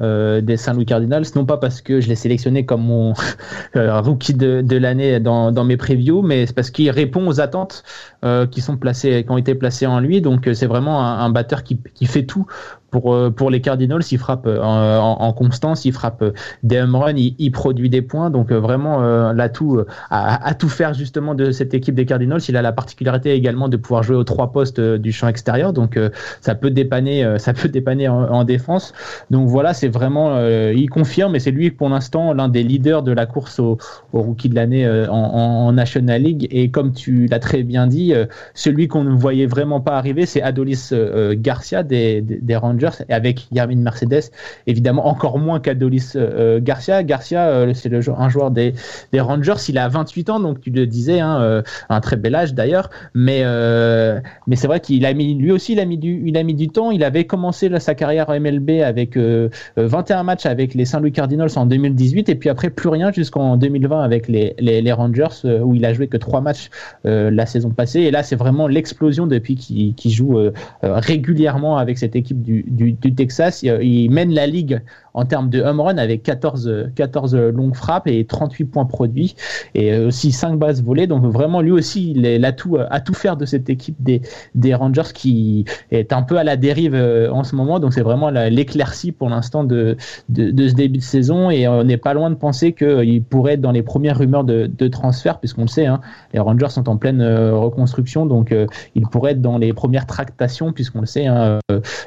[0.00, 3.14] Euh, des Saint-Louis Cardinals, non pas parce que je l'ai sélectionné comme mon
[3.76, 7.40] euh, rookie de, de l'année dans, dans, mes previews, mais c'est parce qu'il répond aux
[7.40, 7.82] attentes
[8.22, 10.20] euh, qui sont placées, qui ont été placées en lui.
[10.20, 12.46] Donc c'est vraiment un, un batteur qui, qui, fait tout
[12.90, 14.02] pour, pour les Cardinals.
[14.10, 16.22] Il frappe en, en, constance, il frappe
[16.62, 18.28] des home runs, il, il produit des points.
[18.28, 22.40] Donc vraiment l'atout à, à, tout faire justement de cette équipe des Cardinals.
[22.48, 25.72] Il a la particularité également de pouvoir jouer aux trois postes du champ extérieur.
[25.72, 25.98] Donc
[26.42, 28.92] ça peut dépanner, ça peut dépanner en, en défense.
[29.30, 33.12] Donc voilà, c'est vraiment, il confirme, et c'est lui pour l'instant l'un des leaders de
[33.12, 33.78] la course au,
[34.12, 36.48] rookie de l'année en, en, National League.
[36.50, 38.14] Et comme tu l'as très bien dit,
[38.54, 40.92] celui qu'on ne voyait vraiment pas arriver, c'est Adolis
[41.34, 44.30] Garcia des, des, Rangers, avec Yarmin Mercedes,
[44.66, 46.14] évidemment encore moins qu'Adolis
[46.58, 47.02] Garcia.
[47.02, 48.74] Garcia, c'est un joueur des,
[49.12, 52.54] des Rangers, il a 28 ans, donc tu le disais, hein, un très bel âge
[52.54, 56.22] d'ailleurs, mais euh, mais c'est vrai qu'il a mis lui aussi il a mis du
[56.26, 56.90] il a mis du temps.
[56.90, 61.00] Il avait commencé sa carrière en MLB avec 21 euh, euh, matchs avec les Saint
[61.00, 65.44] Louis Cardinals en 2018 et puis après plus rien jusqu'en 2020 avec les, les, Rangers
[65.44, 66.70] où il a joué que trois matchs
[67.04, 68.00] la saison passée.
[68.00, 70.38] Et là c'est vraiment l'explosion depuis qu'il joue
[70.82, 73.62] régulièrement avec cette équipe du, du Texas.
[73.62, 74.80] Il, mène la ligue
[75.16, 79.34] en termes de home run avec 14, 14 longues frappes et 38 points produits
[79.74, 81.06] et aussi 5 bases volées.
[81.06, 84.22] Donc vraiment lui aussi il a tout à tout faire de cette équipe des,
[84.54, 87.80] des Rangers qui est un peu à la dérive euh, en ce moment.
[87.80, 89.96] Donc c'est vraiment l'éclaircie pour l'instant de,
[90.28, 93.60] de, ce début de saison et on n'est pas loin de penser qu'il pourrait être
[93.60, 96.00] dans les premières rumeurs de, de transfert puisqu'on le sait, hein,
[96.34, 100.06] les Rangers sont en pleine euh, reconstruction donc euh, il pourrait être dans les premières
[100.06, 101.58] tractations puisqu'on le sait, hein,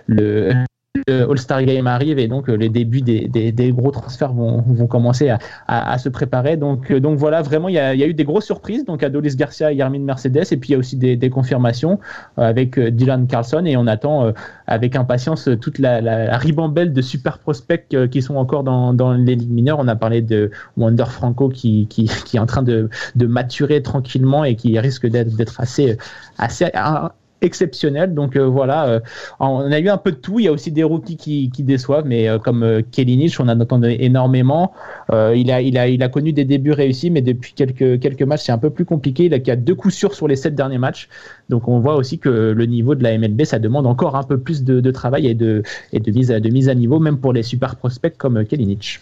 [0.05, 0.53] le
[1.07, 4.87] le All-Star Game arrive et donc euh, les débuts des, des, gros transferts vont, vont
[4.87, 6.57] commencer à, à, se préparer.
[6.57, 8.85] Donc, euh, donc voilà, vraiment, il y, a, il y, a, eu des grosses surprises.
[8.85, 10.45] Donc Adolis Garcia et Yarmin Mercedes.
[10.51, 11.99] Et puis il y a aussi des, des confirmations
[12.39, 13.65] euh, avec Dylan Carlson.
[13.65, 14.33] Et on attend
[14.65, 19.35] avec impatience toute la, la, ribambelle de super prospects qui sont encore dans, dans les
[19.35, 19.79] ligues mineures.
[19.79, 23.83] On a parlé de Wander Franco qui, qui, qui est en train de, de maturer
[23.83, 25.97] tranquillement et qui risque d'être assez,
[26.37, 26.65] assez
[27.41, 28.13] exceptionnel.
[28.13, 28.99] Donc euh, voilà, euh,
[29.39, 30.39] on a eu un peu de tout.
[30.39, 33.59] Il y a aussi des rookies qui, déçoivent, mais euh, comme Kelly Nietzsche, on en
[33.59, 34.73] attend énormément.
[35.11, 38.43] il, a, il, a, il a connu des débuts réussis, mais depuis quelques, quelques matchs,
[38.45, 39.25] c'est un peu plus compliqué.
[39.25, 41.09] Il a, il deux coups sûrs sur les sept derniers matchs.
[41.49, 44.39] Donc on voit aussi que le niveau de la MLB, ça demande encore un peu
[44.39, 47.33] plus de, travail et de, et de, mise à, de mise à niveau, même pour
[47.33, 48.99] les super prospects comme Nietzsche.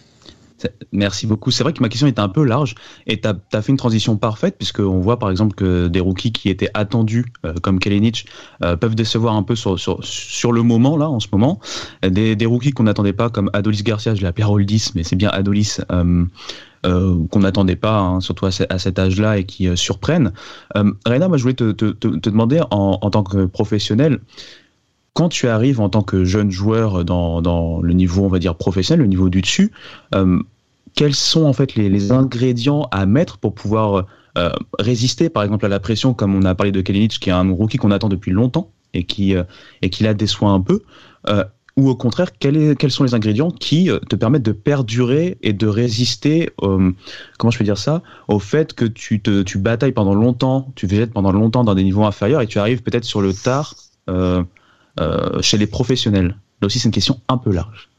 [0.92, 1.52] Merci beaucoup.
[1.52, 4.18] C'est vrai que ma question était un peu large et tu as, fait une transition
[4.18, 8.26] parfaite puisqu'on voit par exemple que des rookies qui étaient attendus euh, comme Kalinic
[8.64, 11.60] euh, peuvent décevoir un peu sur, sur, sur, le moment là en ce moment.
[12.04, 15.16] Des, des rookies qu'on n'attendait pas comme Adolis Garcia, je l'ai appelé Roldis, mais c'est
[15.16, 15.78] bien Adolis.
[15.92, 16.26] Euh,
[16.86, 20.32] euh qu'on n'attendait pas, hein, surtout à, cet âge-là, et qui surprennent.
[20.76, 24.20] Euh, Reina, moi, je voulais te, te, te demander, en, en, tant que professionnel,
[25.18, 28.54] quand tu arrives en tant que jeune joueur dans, dans, le niveau, on va dire,
[28.54, 29.72] professionnel, le niveau du dessus,
[30.14, 30.38] euh,
[30.94, 34.06] quels sont en fait les, ingrédients à mettre pour pouvoir
[34.38, 37.34] euh, résister, par exemple, à la pression, comme on a parlé de Kalinic, qui est
[37.34, 39.42] un rookie qu'on attend depuis longtemps et qui, euh,
[39.82, 40.84] et qui la déçoit un peu
[41.30, 41.44] euh,
[41.78, 46.50] ou au contraire, quels, sont les ingrédients qui te permettent de perdurer et de résister,
[46.58, 51.14] comment je peux dire ça, au fait que tu, tu batailles pendant longtemps, tu végètes
[51.14, 53.76] pendant longtemps dans des niveaux inférieurs et tu arrives peut-être sur le tard
[55.00, 57.90] euh, chez les professionnels Là aussi, c'est une question un peu large.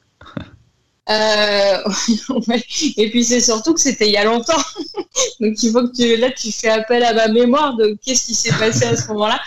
[1.10, 1.78] Euh,
[2.98, 4.60] et puis c'est surtout que c'était il y a longtemps.
[5.40, 8.34] Donc il faut que tu, là tu fais appel à ma mémoire de qu'est-ce qui
[8.34, 9.40] s'est passé à ce moment-là.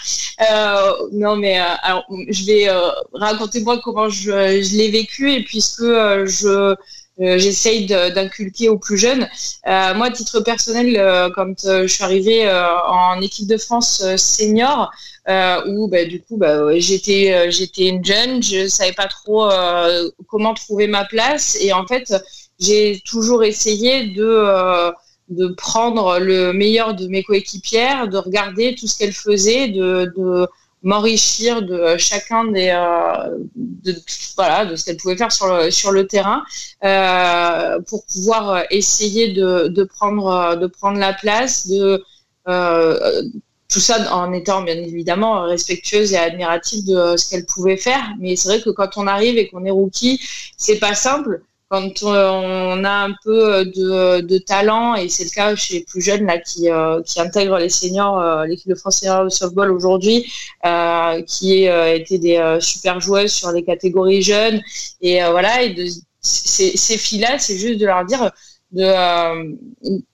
[0.49, 2.67] Euh, non mais alors je vais
[3.13, 6.75] raconter moi comment je, je l'ai vécu et puisque je
[7.21, 9.27] j'essaye d'inculquer aux plus jeunes.
[9.65, 14.91] moi, à titre personnel, quand je suis arrivée en équipe de France senior,
[15.29, 19.49] euh, où bah, du coup bah, j'étais euh, j'étais une jeune, je savais pas trop
[19.51, 22.13] euh, comment trouver ma place et en fait
[22.59, 24.91] j'ai toujours essayé de euh,
[25.29, 30.47] de prendre le meilleur de mes coéquipières, de regarder tout ce qu'elles faisaient, de, de
[30.83, 33.95] m'enrichir de chacun des euh, de,
[34.35, 36.43] voilà de ce qu'elle pouvait faire sur le sur le terrain
[36.83, 42.03] euh, pour pouvoir essayer de, de prendre de prendre la place de
[42.47, 43.21] euh,
[43.69, 48.03] tout ça en étant bien évidemment respectueuse et admirative de ce qu'elle pouvait faire.
[48.19, 50.19] Mais c'est vrai que quand on arrive et qu'on est rookie,
[50.57, 51.41] c'est pas simple.
[51.71, 56.01] Quand on a un peu de, de talent, et c'est le cas chez les plus
[56.01, 59.71] jeunes là qui, euh, qui intègrent les seniors, euh, l'équipe de France senior de softball
[59.71, 60.29] aujourd'hui,
[60.65, 64.61] euh, qui euh, étaient des super joueuses sur les catégories jeunes,
[64.99, 65.85] et voilà, et de,
[66.19, 68.31] ces, filles-là, c'est juste de leur dire
[68.73, 69.55] de,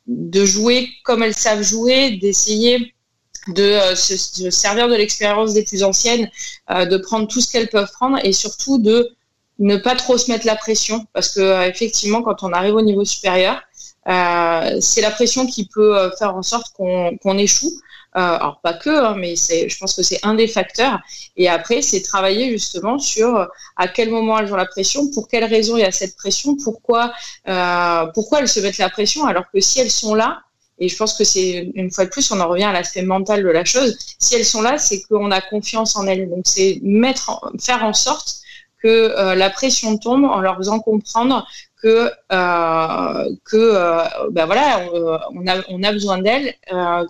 [0.06, 2.94] de jouer comme elles savent jouer, d'essayer
[3.48, 6.30] de euh, se, servir de l'expérience des plus anciennes,
[6.70, 9.10] euh, de prendre tout ce qu'elles peuvent prendre et surtout de
[9.60, 12.82] ne pas trop se mettre la pression parce que euh, effectivement quand on arrive au
[12.82, 13.62] niveau supérieur,
[14.06, 17.74] c'est la pression qui peut faire en sorte qu'on échoue.
[18.14, 21.02] alors pas que, hein, mais c'est, je pense que c'est un des facteurs.
[21.36, 25.44] Et après, c'est travailler justement sur à quel moment elles ont la pression, pour quelles
[25.44, 27.12] raisons il y a cette pression, pourquoi,
[28.14, 30.40] pourquoi elles se mettent la pression, alors que si elles sont là,
[30.80, 33.44] et je pense que c'est une fois de plus, on en revient à l'aspect mental
[33.44, 33.98] de la chose.
[34.20, 36.30] Si elles sont là, c'est qu'on a confiance en elles.
[36.30, 38.36] Donc c'est mettre, faire en sorte
[38.82, 41.46] que la pression tombe en leur faisant comprendre
[41.82, 44.82] que que ben voilà
[45.34, 46.54] on, a on a besoin d'elles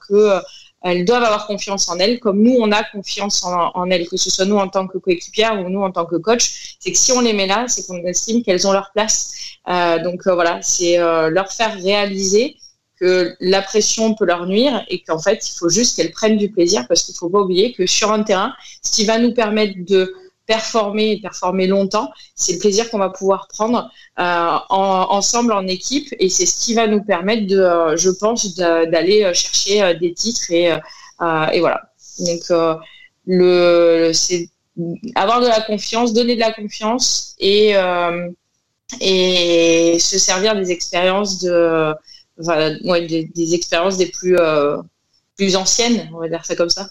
[0.08, 0.42] que
[0.84, 4.30] elles doivent avoir confiance en elles, comme nous, on a confiance en, elles, que ce
[4.30, 6.76] soit nous en tant que coéquipière ou nous en tant que coach.
[6.80, 9.34] C'est que si on les met là, c'est qu'on estime qu'elles ont leur place.
[9.68, 12.58] Euh, donc euh, voilà, c'est euh, leur faire réaliser
[13.00, 16.50] que la pression peut leur nuire et qu'en fait, il faut juste qu'elles prennent du
[16.50, 18.54] plaisir parce qu'il faut pas oublier que sur un terrain,
[18.84, 20.14] ce qui va nous permettre de
[20.48, 26.08] performer et performer longtemps, c'est le plaisir qu'on va pouvoir prendre euh, ensemble en équipe
[26.20, 30.14] et c'est ce qui va nous permettre de, euh, je pense, d'aller euh, chercher des
[30.14, 30.72] titres et,
[31.54, 31.82] et voilà.
[32.20, 32.42] Donc
[33.28, 34.50] le, c'est
[35.16, 37.74] avoir de la confiance, donner de la confiance et
[39.02, 41.94] et se servir des expériences de
[42.38, 44.38] des, des, expériences des plus
[45.36, 46.90] plus anciennes, on va dire ça comme ça.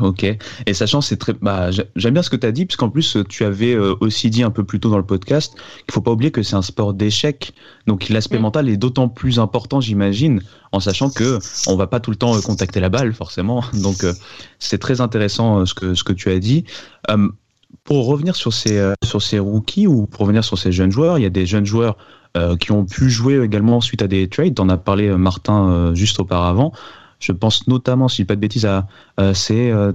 [0.00, 0.24] Ok.
[0.66, 3.44] Et sachant, c'est très, bah, j'aime bien ce que tu as dit, puisqu'en plus, tu
[3.44, 6.30] avais euh, aussi dit un peu plus tôt dans le podcast qu'il faut pas oublier
[6.30, 7.52] que c'est un sport d'échec.
[7.88, 8.42] Donc, l'aspect mm.
[8.42, 12.36] mental est d'autant plus important, j'imagine, en sachant que on va pas tout le temps
[12.36, 13.64] euh, contacter la balle, forcément.
[13.82, 14.12] Donc, euh,
[14.60, 16.64] c'est très intéressant ce que, ce que tu as dit.
[17.82, 21.22] pour revenir sur ces, sur ces rookies ou pour revenir sur ces jeunes joueurs, il
[21.22, 21.96] y a des jeunes joueurs
[22.60, 24.58] qui ont pu jouer également suite à des trades.
[24.58, 26.72] en as parlé, Martin, juste auparavant.
[27.24, 28.86] Je pense notamment, si je dis pas de bêtises, à
[29.18, 29.92] euh, c'est euh,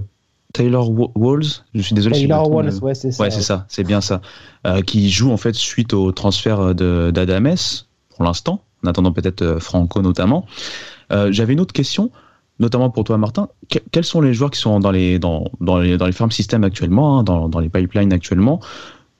[0.52, 1.44] Taylor Walls.
[1.74, 2.18] Je suis désolé.
[2.18, 3.22] Taylor Walls, ouais, c'est ça.
[3.22, 4.20] Ouais, c'est ça, c'est bien ça.
[4.66, 7.54] Euh, qui joue en fait suite au transfert d'Adames
[8.16, 10.44] pour l'instant, en attendant peut-être Franco notamment.
[11.10, 12.10] J'avais une autre question
[12.58, 13.48] notamment pour toi, Martin,
[13.90, 16.62] quels sont les joueurs qui sont dans les, dans, dans les, dans les farm systems
[16.62, 18.60] actuellement, hein, dans, dans, les pipelines actuellement,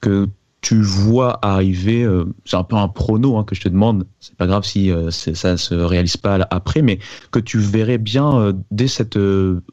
[0.03, 0.29] que
[0.61, 4.37] tu vois arriver, euh, c'est un peu un prono hein, que je te demande, c'est
[4.37, 6.99] pas grave si euh, ça se réalise pas après, mais
[7.31, 9.19] que tu verrais bien euh, dès cette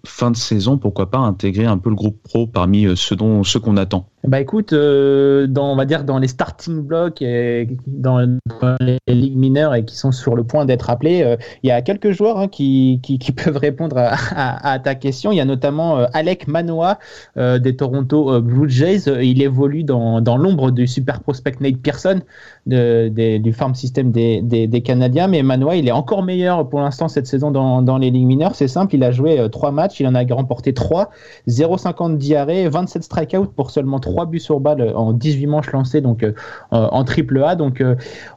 [0.06, 3.60] fin de saison, pourquoi pas intégrer un peu le groupe pro parmi ceux dont ceux
[3.60, 4.08] qu'on attend.
[4.28, 8.40] Bah écoute, dans on va dire dans les starting blocks et dans,
[8.82, 12.12] les ligues mineures et qui sont sur le point d'être appelés, il y a quelques
[12.12, 15.32] joueurs hein, qui, qui, peuvent répondre à, à, ta question.
[15.32, 17.00] Il y a notamment Alec Manoa
[17.38, 19.04] des Toronto Blue Jays.
[19.22, 22.22] Il évolue dans, dans l'ombre du super prospect Nate Pearson
[22.66, 25.28] du farm system des, des, Canadiens.
[25.28, 28.56] Mais Manoa, il est encore meilleur pour l'instant cette saison dans, dans les ligues mineures.
[28.56, 31.10] C'est simple, il a joué euh, trois matchs, il en a remporté 3,
[31.48, 36.02] 0,50 diarrhée, 27 strikeouts pour seulement 3 buts sur balle euh, en 18 manches lancées
[36.02, 36.34] donc euh,
[36.72, 37.56] en triple A.
[37.56, 37.84] Donc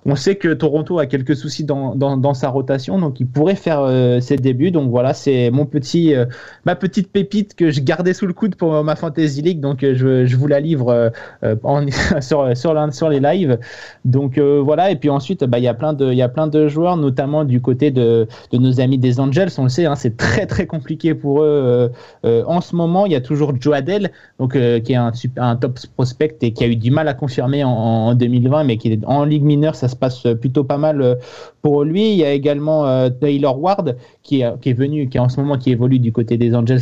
[0.07, 3.55] on sait que Toronto a quelques soucis dans, dans, dans sa rotation, donc il pourrait
[3.55, 3.87] faire
[4.21, 4.71] ses débuts.
[4.71, 6.15] Donc voilà, c'est mon petit,
[6.65, 9.61] ma petite pépite que je gardais sous le coude pour ma Fantasy League.
[9.61, 11.87] Donc je, je vous la livre en,
[12.31, 13.59] sur, sur, les lives.
[14.05, 17.45] Donc euh, voilà, et puis ensuite, bah, il il y a plein de joueurs, notamment
[17.45, 19.51] du côté de, nos amis des Angels.
[19.59, 21.89] On le sait, hein, c'est très très compliqué pour eux euh,
[22.25, 23.07] euh, en ce moment.
[23.07, 26.67] Il y a toujours Joe Adel, donc qui est un top prospect et qui a
[26.67, 29.89] eu du mal à confirmer en, en 2020, mais qui est en ligue mineure, ça
[29.89, 31.19] se passe plutôt pas mal
[31.63, 32.13] pour lui.
[32.13, 35.71] Il y a également Taylor Ward qui est, venu, qui est en ce moment qui
[35.71, 36.81] évolue du côté des Angels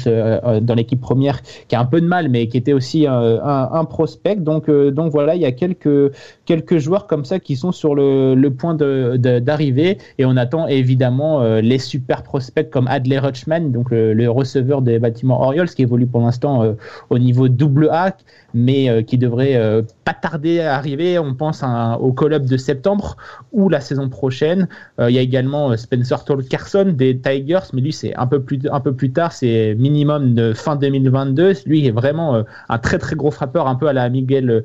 [0.63, 4.37] dans l'équipe première, qui a un peu de mal, mais qui était aussi un, prospect.
[4.37, 9.99] Donc voilà, il y a quelques joueurs comme ça qui sont sur le, point d'arriver.
[10.19, 14.99] Et on attend évidemment euh, les super prospects comme Adley Rutschman, donc le, receveur des
[14.99, 16.73] bâtiments Orioles, qui évolue pour l'instant euh,
[17.11, 18.17] au niveau double A,
[18.55, 19.59] mais euh, qui devrait
[20.05, 21.19] pas tarder à arriver.
[21.19, 21.63] On pense
[22.01, 23.17] au call-up de septembre
[23.53, 24.69] ou la saison prochaine.
[24.99, 28.81] Il y a également Spencer Carson des Tigers, mais lui c'est un peu plus un
[28.81, 31.55] peu plus tard, c'est minimum de fin 2022.
[31.67, 34.63] Lui est vraiment un très très gros frappeur, un peu à la Miguel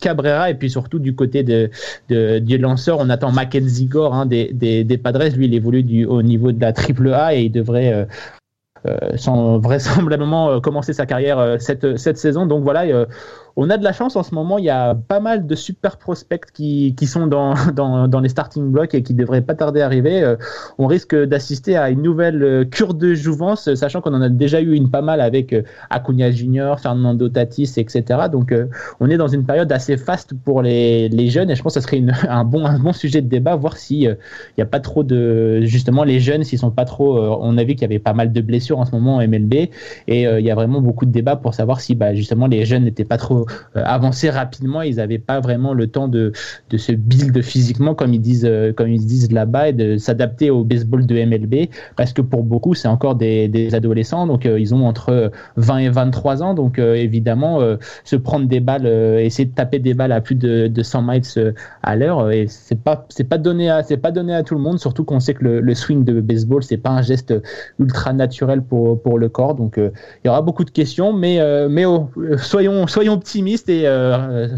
[0.00, 1.70] Cabrera, et puis surtout du côté de,
[2.08, 5.36] de, du lanceur, on attend Mackenzie Gore hein, des, des, des, Padres.
[5.36, 8.04] Lui, il évolue du, au niveau de la triple A et il devrait euh, euh,
[9.16, 12.46] sans vraisemblablement euh, commencer sa carrière cette, cette saison.
[12.46, 13.06] Donc voilà,
[13.56, 14.58] on a de la chance en ce moment.
[14.58, 18.70] Il y a pas mal de super prospects qui, qui sont dans, dans, les starting
[18.70, 20.22] blocks et qui devraient pas tarder à arriver.
[20.22, 20.36] Euh,
[20.78, 24.60] on risque d'assister à une nouvelle euh, cure de jouvence, sachant qu'on en a déjà
[24.60, 28.04] eu une pas mal avec euh, Acuna Junior, Fernando Tatis, etc.
[28.30, 28.52] Donc
[29.00, 31.80] on est dans une période assez faste pour les, les jeunes et je pense que
[31.80, 34.16] ça serait une, un, bon, un bon sujet de débat, voir si il
[34.58, 37.18] n'y a pas trop de justement les jeunes s'ils sont pas trop.
[37.18, 39.54] on a vu qu'il y avait pas mal de blessures en ce moment en MLB
[40.08, 42.84] et il y a vraiment beaucoup de débats pour savoir si bah, justement les jeunes
[42.84, 43.45] n'étaient pas trop
[43.76, 44.82] euh, avancer rapidement.
[44.82, 46.32] Ils n'avaient pas vraiment le temps de,
[46.70, 50.50] de se build physiquement, comme ils disent, euh, comme ils disent là-bas, et de s'adapter
[50.50, 54.58] au baseball de MLB, parce que pour beaucoup, c'est encore des, des, adolescents, donc euh,
[54.58, 57.60] ils ont entre 20 et 23 ans, donc évidemment,
[58.04, 61.54] se prendre des balles, essayer de taper des balles à plus de, de 100 miles
[61.82, 64.60] à l'heure, et c'est pas, c'est pas donné à, c'est pas donné à tout le
[64.60, 67.34] monde, surtout qu'on sait que le, le, swing de baseball, c'est pas un geste
[67.78, 69.90] ultra naturel pour, pour le corps, donc il
[70.24, 73.35] y aura beaucoup de questions, mais, mais oh, soyons, soyons petits
[73.68, 73.88] et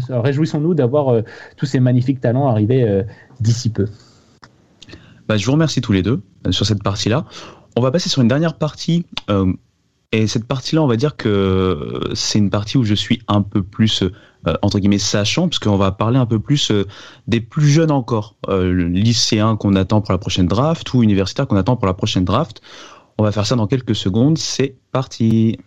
[0.09, 1.23] réjouissons-nous d'avoir
[1.57, 3.03] tous ces magnifiques talents arrivés
[3.39, 3.87] d'ici peu.
[5.27, 7.25] Bah, je vous remercie tous les deux sur cette partie-là.
[7.75, 9.05] On va passer sur une dernière partie.
[10.11, 13.63] et cette partie-là, on va dire que c'est une partie où je suis un peu
[13.63, 14.03] plus
[14.47, 16.85] euh, entre guillemets sachant, puisqu'on va parler un peu plus euh,
[17.27, 21.57] des plus jeunes encore, euh, lycéens qu'on attend pour la prochaine draft ou universitaires qu'on
[21.57, 22.61] attend pour la prochaine draft.
[23.17, 24.37] On va faire ça dans quelques secondes.
[24.37, 25.59] C'est parti.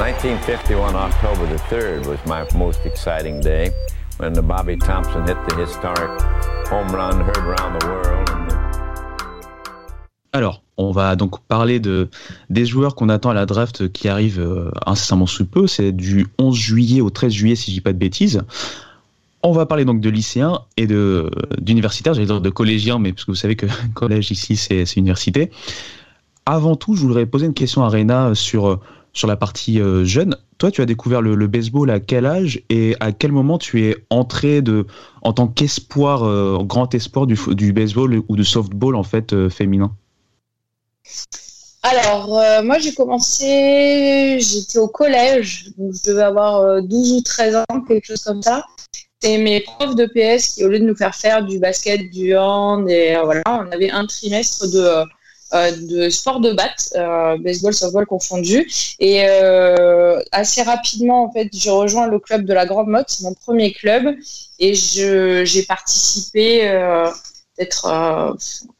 [0.00, 3.70] 1951 October the 3rd was my most exciting day
[4.16, 6.18] when the Bobby Thompson hit the historic
[6.70, 8.30] home run heard around the world.
[10.32, 12.08] Alors, on va donc parler de,
[12.48, 15.66] des joueurs qu'on attend à la draft qui arrive euh, incessamment sous peu.
[15.66, 18.40] C'est du 11 juillet au 13 juillet, si je dis pas de bêtises.
[19.42, 23.32] On va parler donc de lycéens et d'universitaires, j'allais dire de collégiens, mais parce que
[23.32, 25.50] vous savez que collège ici c'est université.
[26.46, 28.80] Avant tout, je voudrais poser une question à Rena sur
[29.12, 30.36] sur la partie euh, jeune.
[30.58, 33.96] Toi, tu as découvert le, baseball à quel âge et à quel moment tu es
[34.10, 34.86] entré de
[35.22, 39.92] en tant qu'espoir, euh, grand espoir du, baseball ou du softball en fait féminin?
[41.82, 47.20] Alors, euh, moi, j'ai commencé, j'étais au collège, donc je devais avoir 12 euh, ou
[47.22, 48.66] 13 ans, quelque chose comme ça.
[49.22, 52.36] C'est mes profs de PS qui, au lieu de nous faire faire du basket, du
[52.36, 55.04] hand, et euh, voilà, on avait un trimestre de,
[55.52, 56.92] de sport de batte,
[57.42, 58.70] baseball, softball confondu.
[58.98, 59.22] Et
[60.32, 64.16] assez rapidement, en fait, j'ai rejoint le club de la Grande Motte, mon premier club,
[64.58, 66.68] et j'ai participé
[67.60, 68.32] peut-être euh,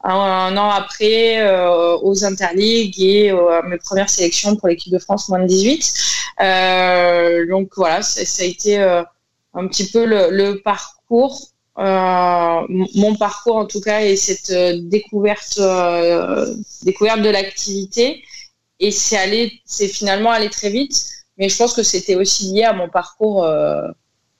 [0.03, 5.29] un, an après euh, aux Interligues et à mes premières sélections pour l'équipe de France
[5.29, 5.93] moins de 18.
[6.41, 8.77] Euh, donc voilà, ça, a été
[9.53, 14.51] un petit peu le, parcours, mon parcours en tout cas, et cette
[14.89, 15.59] découverte,
[16.83, 18.23] découverte de l'activité.
[18.79, 21.05] Et c'est allé, c'est finalement allé très vite.
[21.37, 23.47] Mais je pense que c'était aussi lié à mon parcours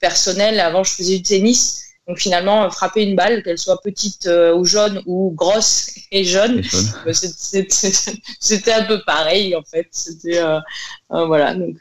[0.00, 0.60] personnel.
[0.60, 1.82] Avant, je faisais du tennis.
[2.08, 6.60] Donc finalement, frapper une balle, qu'elle soit petite euh, ou jaune ou grosse et jaune,
[7.12, 9.86] c'était un peu pareil en fait.
[9.92, 10.58] C'était euh,
[11.12, 11.76] euh, voilà donc.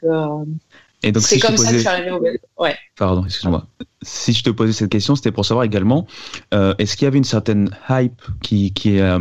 [1.04, 2.78] Et donc, c'est comme ça que je suis arrivée au ouais.
[2.96, 3.66] Pardon, excuse-moi.
[4.04, 6.06] Si je te posais cette question, c'était pour savoir également,
[6.52, 9.18] est-ce qu'il y avait une certaine hype qui, qui est,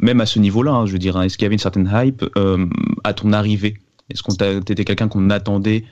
[0.00, 1.90] même à ce niveau-là, hein, je veux dire, hein, est-ce qu'il y avait une certaine
[1.92, 2.24] hype
[3.04, 3.76] à ton arrivée?
[4.10, 5.84] Est-ce qu'on t'étais quelqu'un qu'on attendait?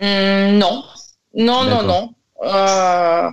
[0.00, 0.84] Hum, Non,
[1.34, 2.14] non, non, non.
[2.42, 3.30] Euh,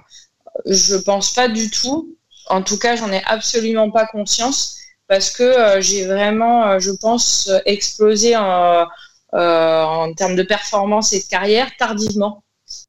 [0.65, 2.15] je pense pas du tout.
[2.49, 6.91] En tout cas, j'en ai absolument pas conscience parce que euh, j'ai vraiment, euh, je
[6.91, 8.85] pense, explosé en,
[9.33, 12.43] en, termes de performance et de carrière tardivement.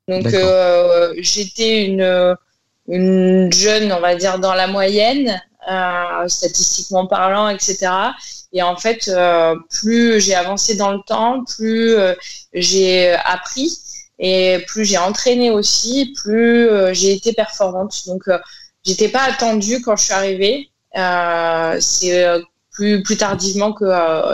[0.09, 0.27] Donc,
[1.18, 2.37] j'étais une,
[2.88, 5.40] une jeune, on va dire, dans la moyenne,
[6.27, 7.90] statistiquement parlant, etc.
[8.53, 9.11] Et en fait,
[9.70, 11.96] plus j'ai avancé dans le temps, plus
[12.53, 13.70] j'ai appris
[14.18, 18.07] et plus j'ai entraîné aussi, plus euh, j'ai été performante.
[18.07, 18.38] Donc, euh,
[18.85, 20.70] j'étais pas attendue quand je suis arrivée.
[20.96, 22.27] Euh, c'est
[22.79, 23.85] plus, tardivement que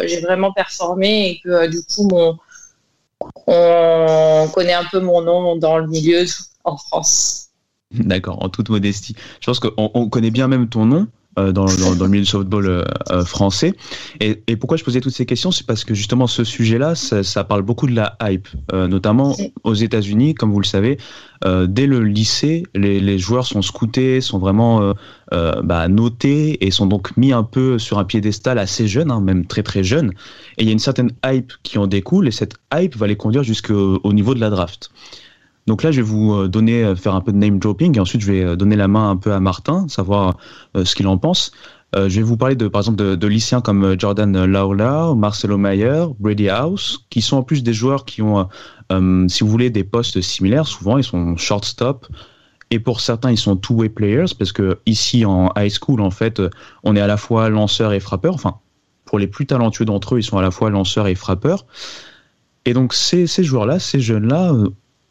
[0.07, 2.09] j'ai vraiment performé et que du coup,
[3.47, 6.25] on connaît un peu mon nom dans le milieu
[6.65, 7.49] en France.
[7.91, 9.15] D'accord, en toute modestie.
[9.41, 11.07] Je pense qu'on connaît bien même ton nom.
[11.37, 13.73] Euh, dans, dans, dans, le milieu du softball euh, euh, français.
[14.20, 17.25] Et, et, pourquoi je posais toutes ces questions C'est parce que justement ce sujet-là, ça,
[17.25, 20.97] ça, parle beaucoup de la hype, notamment aux États-Unis, comme vous le savez.
[21.44, 24.94] dès le lycée, les, les, joueurs sont scoutés, sont vraiment
[25.33, 29.47] bah, notés et sont donc mis un peu sur un piédestal assez jeune, hein, même
[29.47, 30.11] très très jeune.
[30.59, 33.16] Et il y a une certaine hype qui en découle et cette hype va les
[33.16, 34.90] conduire jusqu'au niveau de la draft.
[35.66, 38.00] Donc là, je vais vous euh, donner, euh, faire un peu de name dropping et
[38.00, 40.37] ensuite je vais euh, donner la main un peu à Martin, savoir
[40.74, 41.53] ce qu'il en pense.
[41.94, 46.48] je vais vous parler de, par exemple, de, lycéens comme Jordan Lawler, Marcelo Mayer, Brady
[46.48, 48.48] House, qui sont en plus des joueurs qui ont,
[49.29, 50.66] si vous voulez, des postes similaires.
[50.66, 52.09] Souvent, ils sont shortstop.
[52.70, 56.42] Et pour certains, ils sont two-way players parce que ici en high school, en fait,
[56.83, 58.35] on est à la fois lanceur et frappeur.
[58.35, 58.57] Enfin,
[59.05, 61.66] pour les plus talentueux d'entre eux, ils sont à la fois lanceurs et frappeurs.
[62.64, 64.53] Et donc ces joueurs-là, ces jeunes-là,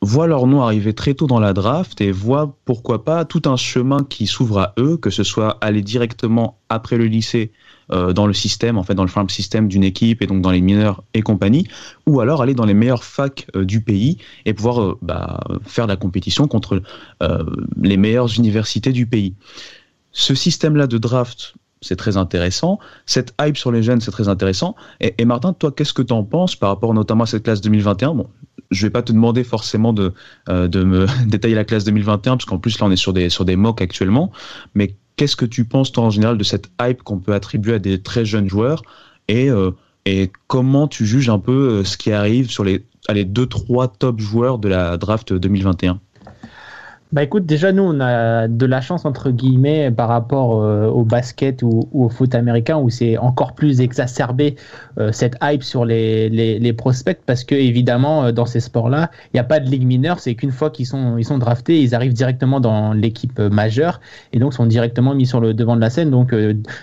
[0.04, 3.56] voient leur nom arriver très tôt dans la draft et voient pourquoi pas tout un
[3.56, 7.52] chemin qui s'ouvre à eux, que ce soit aller directement après le lycée
[7.92, 10.52] euh, dans le système, en fait dans le farm system d'une équipe et donc dans
[10.52, 11.68] les mineurs et compagnie,
[12.06, 15.86] ou alors aller dans les meilleures facs euh, du pays et pouvoir euh, bah, faire
[15.86, 16.82] de la compétition contre
[17.82, 19.36] les meilleures universités du pays.
[20.12, 22.80] Ce système-là de draft, c'est très intéressant.
[23.06, 24.76] Cette hype sur les jeunes, c'est très intéressant.
[25.00, 28.14] Et, Martin, toi, qu'est-ce que tu en penses par rapport notamment à cette classe 2021
[28.16, 28.28] Bon,
[28.74, 30.14] je vais pas te demander forcément de,
[30.50, 33.46] euh, me détailler la classe 2021, parce qu'en plus là on est sur des, sur
[33.46, 34.32] des mocks actuellement,
[34.76, 37.80] mais qu'est-ce que tu penses toi en général de cette hype qu'on peut attribuer à
[37.80, 38.84] des très jeunes joueurs?
[39.28, 39.72] Et euh,
[40.06, 42.84] Et comment tu juges un peu ce qui arrive sur les,
[43.14, 46.00] les deux trois top joueurs de la draft 2021
[47.14, 51.04] bah écoute, déjà nous on a de la chance entre guillemets par rapport euh, au
[51.04, 54.56] basket ou, au foot américain où c'est encore plus exacerbé
[54.98, 59.36] euh, cette hype sur les, les, prospects parce que évidemment euh, dans ces sports-là il
[59.36, 61.94] n'y a pas de ligue mineure, c'est qu'une fois qu'ils sont ils sont draftés ils
[61.94, 64.02] arrivent directement dans l'équipe majeure
[64.32, 66.34] et donc sont directement mis sur le devant de la scène donc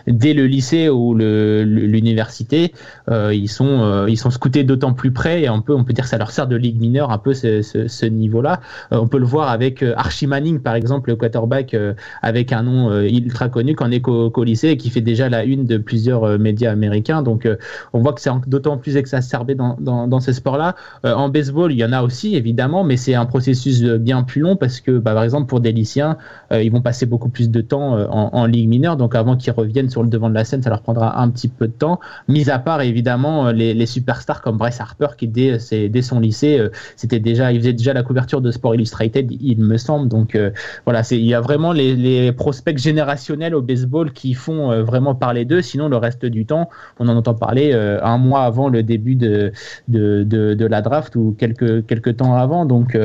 [0.07, 2.73] dès le lycée ou l'université
[3.11, 6.11] ils sont ils sont scoutés d'autant plus près et on peut on peut dire que
[6.11, 8.61] ça leur sert de ligue mineure un peu ce, ce, ce niveau-là.
[8.93, 12.91] on peut le voir avec Archie Manning, par exemple, le quarterback euh, avec un nom
[12.91, 16.25] euh, ultra connu, qu'en est qu'au lycée et qui fait déjà la une de plusieurs
[16.25, 17.23] euh, médias américains.
[17.23, 17.49] Donc,
[17.93, 20.75] on voit que c'est d'autant plus exacerbé dans, dans, ces sports-là.
[21.05, 24.57] en baseball, il y en a aussi, évidemment, mais c'est un processus bien plus long
[24.57, 26.17] parce que, bah, par exemple, pour des lycéens,
[26.53, 28.97] ils vont passer beaucoup plus de temps en, ligue mineure.
[28.97, 31.49] Donc, avant qu'ils reviennent sur le devant de la scène, ça leur prendra un petit
[31.49, 32.01] peu de temps.
[32.29, 35.59] Mis à part, évidemment, les, superstars comme Bryce Harper, qui dès,
[35.89, 36.63] dès son lycée,
[36.97, 40.10] c'était déjà, il faisait déjà la couverture de Sport Illustrated, il me semble.
[40.11, 40.51] Donc euh,
[40.85, 45.45] voilà, il y a vraiment les, prospects générationnels au baseball qui font euh, vraiment parler
[45.45, 45.63] d'eux.
[45.63, 49.15] Sinon, le reste du temps, on en entend parler euh, un mois avant le début
[49.15, 49.53] de,
[49.89, 52.67] de, la draft ou quelques, quelques temps avant.
[52.67, 52.99] Donc,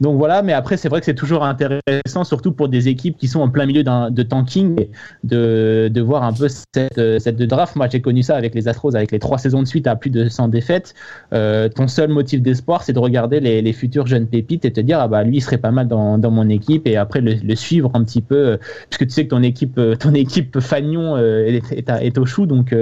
[0.00, 3.28] donc voilà, mais après, c'est vrai que c'est toujours intéressant, surtout pour des équipes qui
[3.28, 4.88] sont en plein milieu de tanking,
[5.24, 7.76] de, de voir un peu cette, cette draft.
[7.76, 10.10] Moi, j'ai connu ça avec les Astros, avec les trois saisons de suite à plus
[10.10, 10.94] de 100 défaites.
[11.30, 14.98] ton seul motif d'espoir, c'est de regarder les, les, futurs jeunes pépites et te dire,
[15.00, 17.90] ah bah lui, il serait pas mal dans, dans mon équipe et après le, suivre
[17.94, 18.56] un petit peu euh,
[18.88, 22.46] puisque tu sais que ton équipe euh, ton équipe Fagnon euh, est, est, au chou
[22.46, 22.74] donc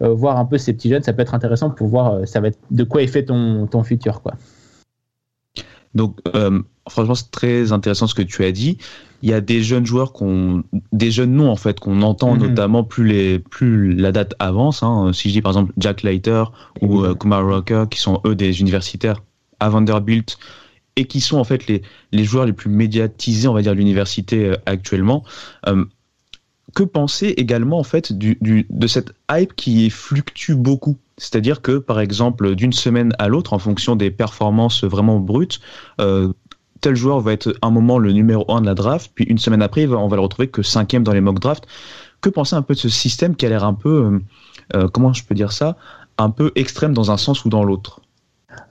[0.00, 2.58] voir un peu ces petits jeunes ça peut être intéressant pour voir ça va être
[2.70, 4.34] de quoi est fait ton, ton futur quoi.
[5.94, 6.20] Donc
[6.88, 8.78] franchement c'est très intéressant ce que tu as dit.
[9.22, 12.48] Il y a des jeunes joueurs qu'on des jeunes noms en fait qu'on entend mhm.
[12.48, 15.12] notamment plus les plus la date avance hein.
[15.12, 16.44] si je dis par exemple Jack Leiter
[16.80, 19.22] ou Kumar Rocker qui sont eux des universitaires
[19.60, 20.38] à Vanderbilt
[20.96, 21.82] et qui sont en fait les,
[22.12, 25.24] les joueurs les plus médiatisés, on va dire, de l'université euh, actuellement.
[25.66, 25.84] Euh,
[26.74, 30.96] que penser également en fait du, du, de cette hype qui fluctue beaucoup?
[31.18, 35.60] C'est-à-dire que par exemple d'une semaine à l'autre, en fonction des performances vraiment brutes,
[36.00, 36.32] euh,
[36.80, 39.60] tel joueur va être un moment le numéro 1 de la draft, puis une semaine
[39.60, 41.66] après on va le retrouver que cinquième dans les mock drafts.
[42.22, 44.20] Que penser un peu de ce système qui a l'air un peu,
[44.92, 45.76] comment je peux dire ça,
[46.18, 48.01] un peu extrême dans un sens ou dans l'autre?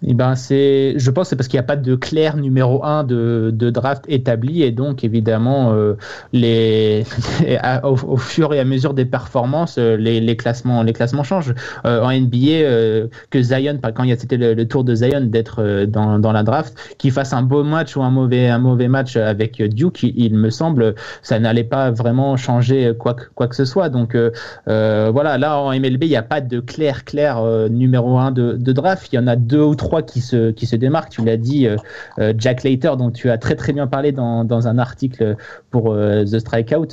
[0.04, 3.04] Eh ben c'est, je pense, c'est parce qu'il n'y a pas de clair numéro un
[3.04, 5.94] de, de draft établi et donc évidemment euh,
[6.34, 7.06] les,
[7.84, 11.54] au, fur et à mesure des performances, euh, les, les classements, les classements changent.
[11.86, 16.44] Euh, en NBA, que Zion, quand c'était le, tour de Zion d'être dans, dans la
[16.44, 20.34] draft, qu'il fasse un beau match ou un mauvais un mauvais match avec Duke, il,
[20.34, 23.90] me semble, ça n'allait pas vraiment changer quoi que, quoi que ce soit.
[23.90, 24.18] Donc
[24.66, 28.72] voilà, là en MLB, il n'y a pas de clair clair numéro un de, de
[28.72, 29.10] draft.
[29.12, 31.12] Il y en a deux ou trois qui se, qui se démarquent.
[31.12, 31.78] Tu l'as dit, euh,
[32.20, 35.38] euh, Jack Later, dont tu as très très bien parlé dans, dans un article
[35.70, 36.90] pour euh, The Strikeout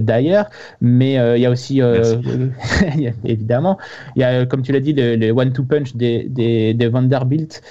[0.00, 0.46] d'ailleurs.
[0.80, 1.80] Mais il y a aussi,
[3.24, 3.78] évidemment,
[4.16, 7.62] il y a, comme tu l'as dit, le, one-two punch des, des, des Vanderbilt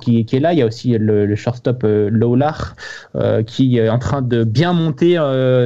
[0.00, 0.52] qui, qui, est là.
[0.52, 2.74] Il y a aussi le, le shortstop Lowlar
[3.46, 5.14] qui est en train de bien monter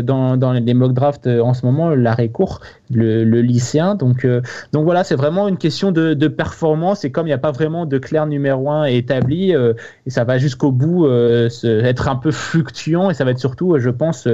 [0.05, 2.61] dans, dans les mock drafts en ce moment, l'arrêt court
[2.93, 3.95] le, lycéen.
[3.95, 4.41] Donc, euh,
[4.73, 7.05] donc voilà, c'est vraiment une question de, performance.
[7.05, 9.75] Et comme il n'y a pas vraiment de clair numéro un établi, euh,
[10.07, 13.11] et ça va jusqu'au bout euh, être un peu fluctuant.
[13.11, 14.29] Et ça va être surtout, je pense,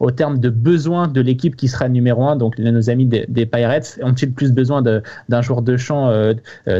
[0.00, 2.36] au terme de besoin de l'équipe qui sera numéro un.
[2.36, 6.12] Donc nos amis des, Pirates ont-ils plus besoin d'un joueur de champ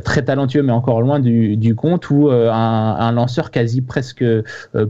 [0.05, 4.25] très talentueux, mais encore loin du, compte, ou un, lanceur quasi presque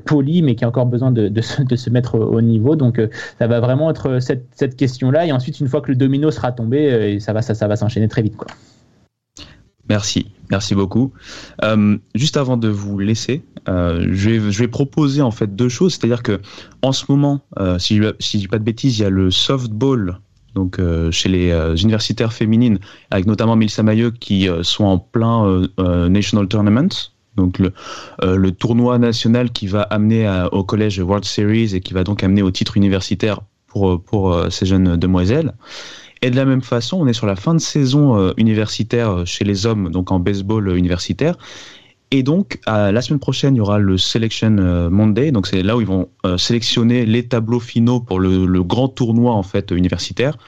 [0.05, 2.77] poli, mais qui a encore besoin de, de, se, mettre au, niveau?
[2.77, 3.01] Donc
[3.39, 5.27] ça va vraiment être cette, cette question-là.
[5.27, 7.69] Et ensuite, une fois que le domino sera tombé euh, et ça va, ça, ça
[7.69, 8.37] va s'enchaîner très vite.
[8.37, 8.49] Quoi.
[9.89, 11.13] Merci, merci beaucoup.
[11.63, 15.69] Euh, juste avant de vous laisser, euh, je, vais, je vais proposer en fait deux
[15.69, 16.41] choses, c'est-à-dire que
[16.83, 17.41] en ce moment,
[17.79, 20.19] si, je, si dis pas de bêtises, il y a le softball
[20.55, 21.53] donc chez les
[21.83, 22.79] universitaires féminines,
[23.11, 25.69] avec notamment Melissa Mailleux qui sont en plein
[26.09, 26.89] National Tournament,
[27.37, 27.75] donc le,
[28.23, 32.41] le, tournoi national qui va amener au collège World Series et qui va donc amener
[32.41, 35.53] au titre universitaire pour, pour ces jeunes demoiselles.
[36.23, 39.25] Et de la même façon, on est sur la fin de saison euh, universitaire euh,
[39.25, 41.37] chez les hommes, donc en baseball euh, universitaire.
[42.13, 44.51] Et donc, la semaine prochaine, il y aura le Selection
[44.93, 45.33] Monday.
[45.33, 46.09] Donc, c'est là où ils vont
[46.39, 50.39] sélectionner les tableaux finaux pour le, grand tournoi en fait universitaire.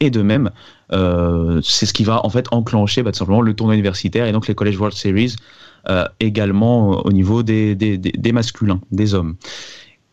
[0.00, 0.50] Et de même,
[0.90, 4.48] c'est ce qui va en fait enclencher bah, tout simplement le tournoi universitaire et donc
[4.48, 5.36] les College World Series
[6.18, 9.36] également au niveau des, masculins, des hommes.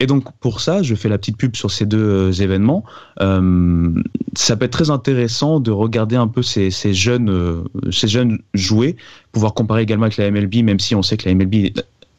[0.02, 2.84] Et donc pour ça, je fais la petite pub sur ces deux événements.
[3.20, 8.96] ça peut être très intéressant de regarder un peu ces, jeunes, ces jeunes jouer,
[9.32, 11.72] pouvoir comparer également avec la MLB, même si on sait que la MLB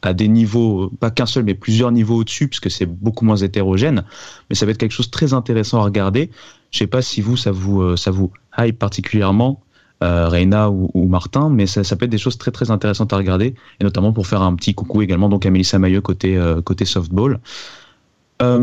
[0.03, 4.03] à des niveaux, pas qu'un seul, mais plusieurs niveaux au-dessus, puisque c'est beaucoup moins hétérogène.
[4.49, 6.29] Mais ça va être quelque chose de très intéressant à regarder.
[6.71, 9.61] Je sais pas si vous, ça vous, euh, ça vous hype particulièrement,
[10.03, 13.55] euh, Reina ou, Martin, mais ça, peut être des choses très très intéressantes à regarder,
[13.79, 16.83] et notamment pour faire un petit coucou également donc à Melissa Maillot côté euh, côté
[16.85, 17.39] softball.
[18.41, 18.57] Euh,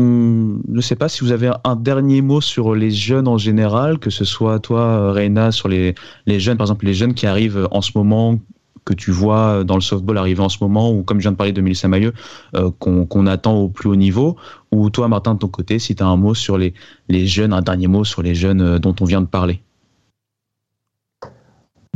[0.69, 3.97] je ne sais pas si vous avez un dernier mot sur les jeunes en général,
[3.97, 5.95] que ce soit toi, Reina, sur les,
[6.27, 8.37] les jeunes, par exemple les jeunes qui arrivent en ce moment,
[8.85, 11.37] que tu vois dans le softball arriver en ce moment, ou comme je viens de
[11.37, 12.11] parler de Melissa Maillot,
[12.55, 14.35] euh, qu'on attend au plus haut niveau,
[14.71, 16.73] ou toi, Martin, de ton côté, si tu as un mot sur les,
[17.07, 19.61] les jeunes, un dernier mot sur les jeunes dont on vient de parler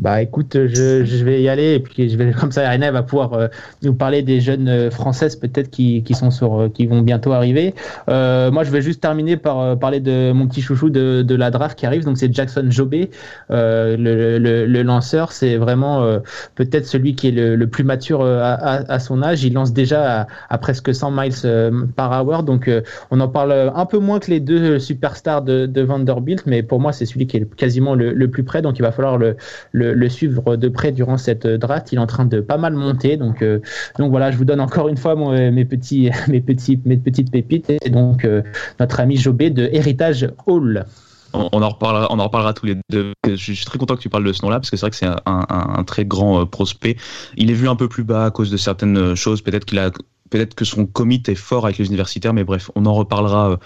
[0.02, 3.02] bah écoute, je, je, vais y aller et puis je vais comme ça, Arena va
[3.02, 3.48] pouvoir euh,
[3.82, 7.32] nous parler des jeunes euh, françaises peut-être qui, qui sont sur, euh, qui vont bientôt
[7.32, 7.74] arriver.
[8.10, 11.50] Euh, moi, je vais juste terminer par parler de mon petit chouchou de, de la
[11.50, 12.04] draft qui arrive.
[12.04, 13.10] Donc c'est Jackson Jobé,
[13.50, 15.32] le, le, le, lanceur.
[15.32, 16.20] C'est vraiment
[16.56, 19.44] peut-être celui qui est le, le plus mature à, à, à, son âge.
[19.46, 22.44] Il lance déjà à, à presque 100 miles par hour.
[22.44, 22.70] Donc
[23.12, 26.80] on en parle un peu moins que les deux superstars de, de Vanderbilt, mais pour
[26.80, 28.62] moi c'est celui qui est quasiment le, le plus près.
[28.62, 29.38] Donc il va falloir le,
[29.72, 31.92] le le, suivre de près durant cette draft.
[31.92, 33.18] Il est en train de pas mal monter.
[33.18, 33.60] Donc, euh,
[34.00, 37.70] donc voilà, je vous donne encore une fois mes, petits, mes, petits, mes petites pépites.
[37.70, 38.42] Et donc, euh,
[38.80, 40.86] notre ami Jobé de Héritage Hall.
[41.34, 43.12] On, en reparlera, on en reparlera tous les deux.
[43.28, 44.96] Je suis très content que tu parles de ce nom-là parce que c'est vrai que
[44.96, 46.96] c'est un, très grand euh, prospect.
[47.36, 49.42] Il est vu un peu plus bas à cause de certaines choses.
[49.42, 49.92] Peut-être qu'il a,
[50.30, 53.60] peut-être que son commit est fort avec les universitaires, mais bref, on en reparlera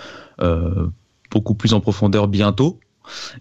[1.32, 2.80] beaucoup plus en profondeur bientôt.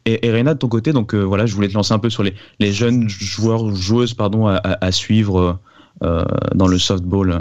[0.04, 2.22] Et, et de ton côté, donc euh, voilà, je voulais te lancer un peu sur
[2.22, 5.58] les, les jeunes joueurs, joueuses pardon, à, à suivre
[6.02, 7.40] euh, dans le softball.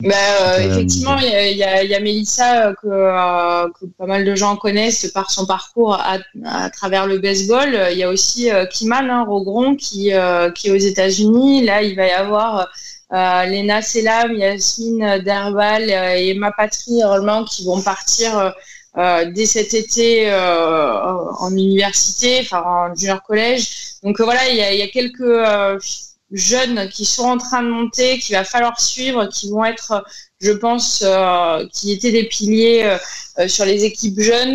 [0.00, 4.34] Bah, euh, effectivement, il y, y, a, y a Mélissa que, que, pas mal de
[4.34, 7.78] gens connaissent par son parcours à, à travers le baseball.
[7.92, 10.10] Il y a aussi Kiman hein, Rogron qui,
[10.54, 11.64] qui est aux États-Unis.
[11.64, 12.68] Là, il va y avoir
[13.12, 17.00] euh, Lena Selam, Yasmine Derbal et Emma Patry
[17.48, 18.52] qui vont partir
[18.96, 21.02] euh, dès cet été euh,
[21.38, 23.96] en université, enfin en junior collège.
[24.04, 25.80] Donc euh, voilà, il y a, y a, quelques
[26.30, 30.04] jeunes qui sont en train de monter, qu'il va falloir suivre, qui vont être,
[30.40, 31.04] je pense,
[31.72, 32.96] qui étaient des piliers
[33.48, 34.54] sur les équipes jeunes,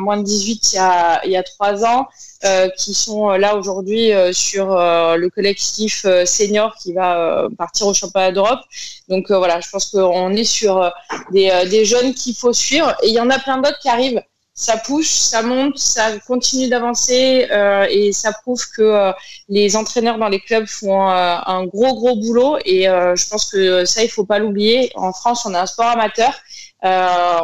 [0.00, 2.06] moins de 18 il y a, il y a trois ans.
[2.44, 7.94] Euh, qui sont euh, là aujourd'hui euh, sur le collectif senior qui va partir au
[7.94, 8.60] championnat d'Europe.
[9.08, 10.92] Donc voilà, je pense qu'on est sur
[11.32, 12.94] des, des jeunes qu'il faut suivre.
[13.02, 14.22] Et il y en a plein d'autres qui arrivent
[14.58, 19.12] ça pousse, ça monte, ça continue d'avancer euh, et ça prouve que euh,
[19.50, 23.84] les entraîneurs dans les clubs font euh, un gros gros boulot et je pense que
[23.84, 24.90] ça il faut pas l'oublier.
[24.94, 26.32] En France, on a un sport amateur,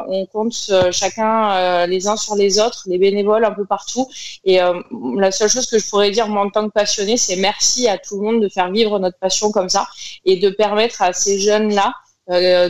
[0.09, 0.55] on compte
[0.91, 4.09] chacun les uns sur les autres, les bénévoles un peu partout.
[4.45, 4.59] Et
[5.17, 7.99] la seule chose que je pourrais dire moi en tant que passionné, c'est merci à
[7.99, 9.87] tout le monde de faire vivre notre passion comme ça
[10.25, 11.95] et de permettre à ces jeunes là,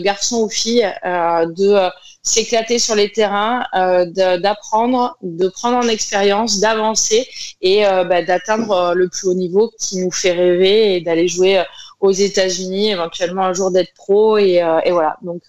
[0.01, 1.91] garçons ou filles, de
[2.23, 4.07] s'éclater sur les terrains, euh,
[4.39, 7.27] d'apprendre, de, prendre en expérience, d'avancer
[7.61, 11.27] et euh, bah, d'atteindre euh, le plus haut niveau qui nous fait rêver et d'aller
[11.27, 11.63] jouer
[12.03, 15.17] aux États-Unis, éventuellement un jour d'être pro et, et voilà.
[15.23, 15.43] Donc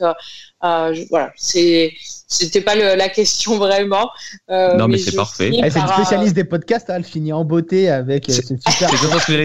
[1.10, 1.94] voilà, c'est
[2.34, 4.10] c'était pas le, la question vraiment.
[4.50, 5.52] Euh, non, mais, c'est parfait.
[5.62, 6.90] Elle, c'est une spécialiste des podcasts.
[6.90, 8.90] Hein, elle finit en beauté avec euh, ce super,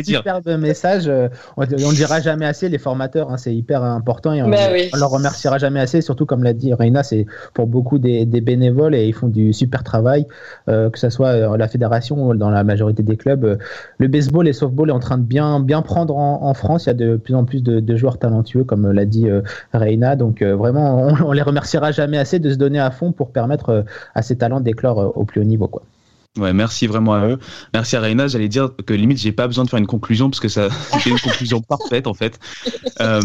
[0.05, 1.05] superbe message.
[1.07, 4.57] Euh, on ne dira jamais assez, les formateurs, hein, c'est hyper important et on, bah
[4.93, 6.01] on, leur remerciera jamais assez.
[6.01, 9.53] Surtout, comme l'a dit Reina, c'est pour beaucoup des, des, bénévoles et ils font du
[9.53, 10.27] super travail,
[10.69, 13.59] euh, que ce soit la fédération ou dans la majorité des clubs.
[13.99, 16.85] Le baseball et le softball est en train de bien, bien prendre en, en France.
[16.85, 19.27] Il y a de plus en plus de, de joueurs talentueux, comme l'a dit
[19.73, 20.17] Reina.
[20.17, 23.71] Donc, vraiment, on, on les remerciera jamais assez de se donner à fond pour permettre
[23.71, 23.83] euh,
[24.15, 25.69] à ces talents d'éclore euh, au plus haut niveau.
[25.69, 25.83] Quoi.
[26.39, 27.39] Ouais, merci vraiment à eux.
[27.75, 28.27] Merci à Reina.
[28.29, 31.11] J'allais dire que limite, j'ai pas besoin de faire une conclusion parce que ça, c'était
[31.11, 32.39] une conclusion parfaite en fait.
[33.01, 33.21] Euh,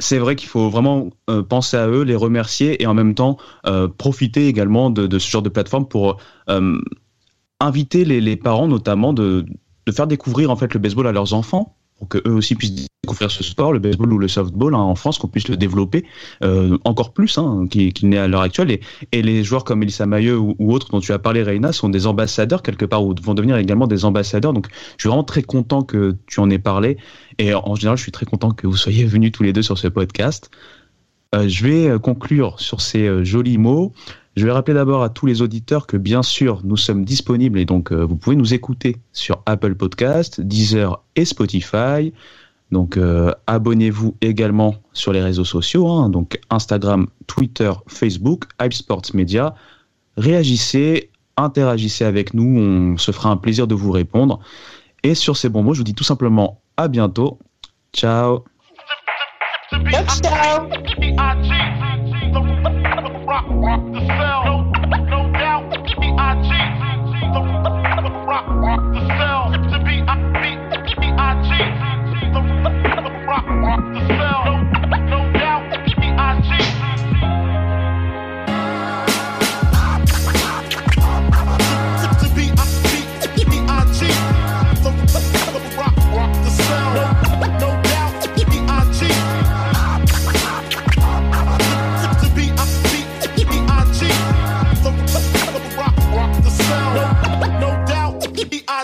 [0.00, 1.10] c'est vrai qu'il faut vraiment
[1.48, 3.36] penser à eux, les remercier et en même temps
[3.98, 6.16] profiter également de, ce genre de plateforme pour
[7.60, 9.44] inviter les, les, parents notamment de,
[9.86, 12.86] de faire découvrir en fait le baseball à leurs enfants pour que eux aussi puissent
[13.02, 16.06] découvrir ce sport, le baseball ou le softball hein, en France, qu'on puisse le développer
[16.42, 18.78] euh, encore plus hein, qu'il n'est à l'heure actuelle.
[19.12, 22.06] Et, les joueurs comme Elissa Mailleux ou, autres dont tu as parlé, Reina, sont des
[22.06, 24.54] ambassadeurs quelque part ou vont devenir également des ambassadeurs.
[24.54, 26.96] Donc, je suis vraiment très content que tu en aies parlé.
[27.38, 29.76] Et en général, je suis très content que vous soyez venus tous les deux sur
[29.76, 30.50] ce podcast.
[31.34, 33.92] Euh, je vais euh, conclure sur ces jolis mots.
[34.36, 37.64] Je vais rappeler d'abord à tous les auditeurs que bien sûr nous sommes disponibles et
[37.64, 42.12] donc euh, vous pouvez nous écouter sur Apple Podcast, Deezer et Spotify.
[42.70, 49.02] Donc euh, abonnez-vous également sur les réseaux sociaux, hein, donc Instagram, Twitter, Facebook, Hype Sports
[49.14, 49.54] Media.
[50.16, 54.38] Réagissez, interagissez avec nous, on se fera un plaisir de vous répondre.
[55.02, 57.38] Et sur ces bons mots, je vous dis tout simplement à bientôt.
[57.92, 58.44] Ciao.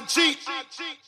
[0.06, 0.38] cheat.
[0.46, 1.05] I cheat.